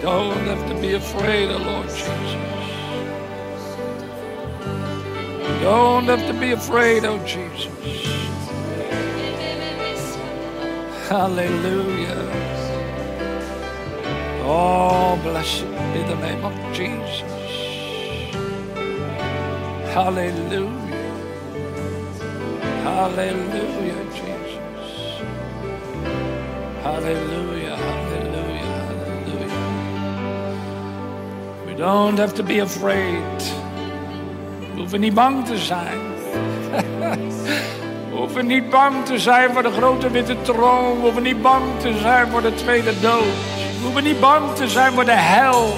Don't 0.03 0.47
have 0.47 0.69
to 0.69 0.81
be 0.83 0.93
afraid, 0.93 1.51
oh 1.51 1.57
Lord 1.57 1.89
Jesus. 1.89 2.11
Don't 5.63 6.05
have 6.05 6.27
to 6.27 6.39
be 6.39 6.53
afraid, 6.53 7.07
oh 7.07 7.19
Jesus. 7.25 7.73
Hallelujah. 11.09 12.29
Oh, 14.45 15.19
blessed 15.23 15.65
be 15.95 16.03
the 16.03 16.17
name 16.17 16.45
of 16.45 16.55
Jesus. 16.75 17.40
Hallelujah. 19.95 20.81
Hallelujah, 22.85 24.03
Jesus. 24.15 24.93
Hallelujah, 26.83 27.77
hallelujah, 27.77 28.67
hallelujah. 28.87 29.57
We 31.67 31.75
don't 31.75 32.19
have 32.19 32.35
to 32.35 32.43
be 32.45 32.61
afraid. 32.61 33.43
We 34.61 34.77
hoeven 34.77 35.01
niet 35.01 35.15
bang 35.15 35.47
te 35.47 35.59
zijn. 35.59 35.99
We 38.11 38.17
hoeven 38.17 38.47
niet 38.47 38.71
bang 38.71 39.05
te 39.05 39.19
zijn 39.19 39.53
voor 39.53 39.63
de 39.63 39.71
grote 39.71 40.11
witte 40.11 40.43
troon. 40.43 40.97
We 40.97 41.01
hoeven 41.01 41.23
niet 41.23 41.43
bang 41.43 41.65
te 41.81 41.99
zijn 41.99 42.29
voor 42.29 42.43
de 42.43 42.55
tweede 42.55 43.01
dood. 43.01 43.23
We 43.23 43.83
hoeven 43.83 44.03
niet 44.03 44.21
bang 44.21 44.55
te 44.55 44.69
zijn 44.69 44.93
voor 44.93 45.05
de 45.05 45.17
hel. 45.17 45.75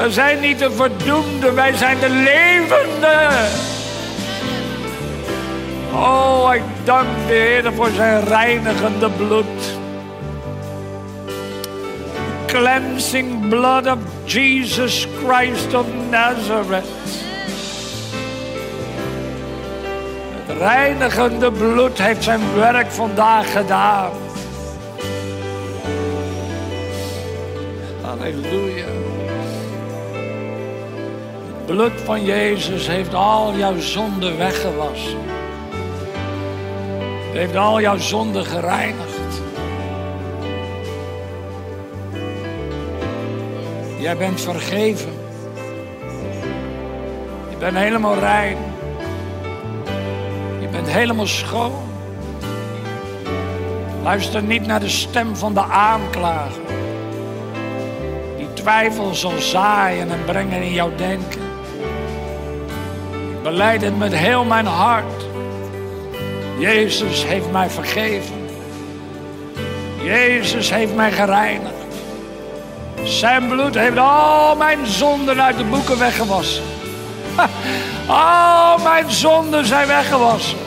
We 0.00 0.10
zijn 0.10 0.40
niet 0.40 0.58
de 0.58 0.70
verdoemden, 0.70 1.54
wij 1.54 1.76
zijn 1.76 1.98
de 1.98 2.08
levenden. 2.08 3.30
Oh, 5.92 6.50
ik 6.54 6.62
dank 6.84 7.06
de 7.26 7.32
Heer 7.32 7.72
voor 7.72 7.90
zijn 7.90 8.24
reinigende 8.24 9.10
bloed. 9.10 9.76
Cleansing 12.46 13.48
blood 13.48 13.86
of 13.86 13.98
Jesus 14.24 15.08
Christ 15.24 15.74
of 15.74 15.86
Nazareth. 16.10 16.84
Het 20.46 20.58
reinigende 20.58 21.52
bloed 21.52 21.98
heeft 21.98 22.24
zijn 22.24 22.40
werk 22.54 22.90
vandaag 22.90 23.52
gedaan. 23.52 24.10
Halleluja. 28.02 29.09
Bloed 31.70 32.00
van 32.04 32.24
Jezus 32.24 32.86
heeft 32.86 33.14
al 33.14 33.56
jouw 33.56 33.78
zonden 33.78 34.38
weggewassen. 34.38 35.18
Het 37.26 37.38
heeft 37.38 37.56
al 37.56 37.80
jouw 37.80 37.96
zonden 37.96 38.44
gereinigd. 38.44 39.42
Jij 43.98 44.16
bent 44.16 44.40
vergeven. 44.40 45.12
Je 47.50 47.56
bent 47.58 47.76
helemaal 47.76 48.18
rein. 48.18 48.56
Je 50.60 50.68
bent 50.68 50.90
helemaal 50.90 51.26
schoon. 51.26 51.82
Luister 54.02 54.42
niet 54.42 54.66
naar 54.66 54.80
de 54.80 54.88
stem 54.88 55.36
van 55.36 55.54
de 55.54 55.62
aanklager. 55.62 56.62
Die 58.36 58.52
twijfel 58.52 59.14
zal 59.14 59.38
zaaien 59.38 60.10
en 60.10 60.24
brengen 60.24 60.62
in 60.62 60.72
jouw 60.72 60.94
denken. 60.96 61.39
Beleid 63.50 63.82
het 63.82 63.98
met 63.98 64.14
heel 64.14 64.44
mijn 64.44 64.66
hart. 64.66 65.24
Jezus 66.58 67.24
heeft 67.24 67.50
mij 67.50 67.70
vergeven. 67.70 68.34
Jezus 70.02 70.70
heeft 70.70 70.94
mij 70.94 71.12
gereinigd. 71.12 71.74
Zijn 73.02 73.48
bloed 73.48 73.74
heeft 73.74 73.98
al 73.98 74.56
mijn 74.56 74.86
zonden 74.86 75.42
uit 75.42 75.56
de 75.56 75.64
boeken 75.64 75.98
weggewassen. 75.98 76.62
Al 78.06 78.78
mijn 78.78 79.10
zonden 79.10 79.66
zijn 79.66 79.86
weggewassen. 79.86 80.58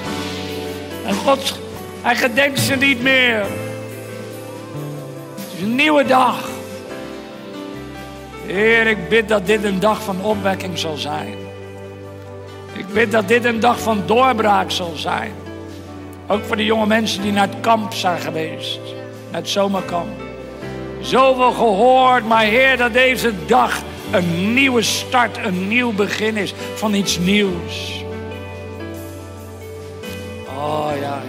En 1.05 1.13
God, 1.13 1.59
hij 2.01 2.15
gedenkt 2.15 2.59
ze 2.59 2.75
niet 2.75 3.01
meer. 3.01 3.39
Het 5.36 5.53
is 5.55 5.61
een 5.61 5.75
nieuwe 5.75 6.05
dag. 6.05 6.49
Heer, 8.45 8.88
ik 8.88 9.09
bid 9.09 9.29
dat 9.29 9.45
dit 9.45 9.63
een 9.63 9.79
dag 9.79 10.03
van 10.03 10.21
opwekking 10.21 10.79
zal 10.79 10.97
zijn. 10.97 11.43
Bid 12.94 13.12
dat 13.12 13.28
dit 13.28 13.46
een 13.46 13.60
dag 13.60 13.80
van 13.80 14.04
doorbraak 14.06 14.72
zal 14.72 14.91
zijn. 14.96 15.32
Ook 16.28 16.44
voor 16.44 16.56
de 16.56 16.66
jonge 16.66 16.86
mensen 16.86 17.22
die 17.22 17.32
naar 17.32 17.48
het 17.48 17.60
kamp 17.60 17.94
zijn 17.94 18.20
geweest. 18.20 18.80
Naar 19.32 19.41
het 19.41 19.50
zomerkamp. 19.50 20.22
Zoveel 21.02 21.52
gehoord, 21.52 22.28
maar 22.28 22.44
Heer, 22.44 22.78
dat 22.78 22.94
deze 22.94 23.34
dag 23.46 23.82
een 24.12 24.54
nieuwe 24.54 24.82
start, 24.82 25.38
een 25.38 25.68
nieuw 25.68 25.94
begin 25.94 26.38
is 26.38 26.54
van 26.76 26.94
iets 26.94 27.20
nieuws. 27.20 28.04
Oh 30.48 30.89
ja. 31.02 31.22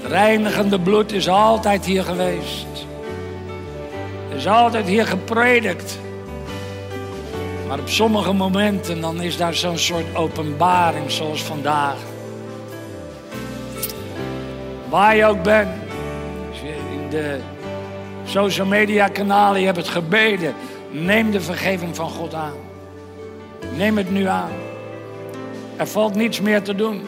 Het 0.00 0.10
reinigende 0.10 0.80
bloed 0.80 1.12
is 1.12 1.28
altijd 1.28 1.84
hier 1.84 2.04
geweest. 2.04 2.66
Is 4.36 4.46
altijd 4.46 4.86
hier 4.86 5.06
gepredikt. 5.06 5.98
Maar 7.68 7.78
op 7.78 7.88
sommige 7.88 8.32
momenten 8.32 9.00
dan 9.00 9.20
is 9.20 9.36
daar 9.36 9.54
zo'n 9.54 9.78
soort 9.78 10.14
openbaring 10.14 11.10
zoals 11.10 11.42
vandaag. 11.42 11.96
Waar 14.88 15.16
je 15.16 15.24
ook 15.24 15.42
bent. 15.42 15.68
In 16.92 17.10
de 17.10 17.40
social 18.24 18.66
media 18.66 19.08
kanalen 19.08 19.60
je 19.60 19.66
hebt 19.66 19.78
het 19.78 19.88
gebeden. 19.88 20.54
Neem 20.90 21.30
de 21.30 21.40
vergeving 21.40 21.96
van 21.96 22.10
God 22.10 22.34
aan. 22.34 22.56
Neem 23.76 23.96
het 23.96 24.10
nu 24.10 24.26
aan. 24.26 24.52
Er 25.76 25.86
valt 25.86 26.14
niets 26.14 26.40
meer 26.40 26.62
te 26.62 26.74
doen. 26.74 27.02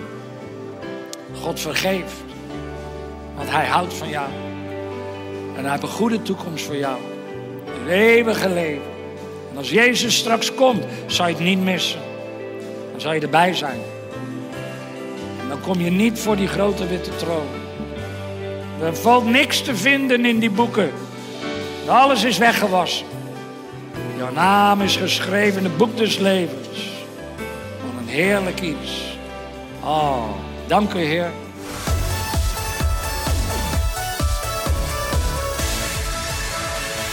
God 1.41 1.61
vergeeft. 1.61 2.15
Want 3.37 3.51
hij 3.51 3.67
houdt 3.67 3.95
van 3.95 4.09
jou. 4.09 4.29
En 5.57 5.63
hij 5.63 5.71
heeft 5.71 5.83
een 5.83 5.89
goede 5.89 6.23
toekomst 6.23 6.65
voor 6.65 6.77
jou. 6.77 6.99
Een 7.83 7.89
eeuwige 7.89 8.49
leven. 8.49 8.90
En 9.51 9.57
als 9.57 9.71
Jezus 9.71 10.17
straks 10.17 10.55
komt, 10.55 10.85
zal 11.07 11.27
je 11.27 11.35
het 11.35 11.43
niet 11.43 11.63
missen. 11.63 12.01
Dan 12.91 13.01
zal 13.01 13.13
je 13.13 13.21
erbij 13.21 13.55
zijn. 13.55 13.81
Dan 15.49 15.61
kom 15.61 15.81
je 15.81 15.91
niet 15.91 16.19
voor 16.19 16.37
die 16.37 16.49
grote 16.49 16.87
witte 16.87 17.17
troon. 17.17 17.47
Er 18.83 18.97
valt 18.97 19.25
niks 19.25 19.61
te 19.63 19.77
vinden 19.77 20.25
in 20.25 20.39
die 20.39 20.51
boeken. 20.51 20.91
Alles 21.87 22.25
is 22.25 22.39
weggewassen. 22.39 23.07
Jouw 24.17 24.33
naam 24.33 24.81
is 24.81 24.97
geschreven 24.97 25.59
in 25.59 25.65
het 25.65 25.77
boek 25.77 25.97
des 25.97 26.19
levens. 26.19 26.89
Wat 27.85 28.03
een 28.03 28.09
heerlijk 28.09 28.61
iets. 28.61 29.19
Oh, 29.81 30.25
dank 30.67 30.95
u 30.95 30.99
Heer. 30.99 31.31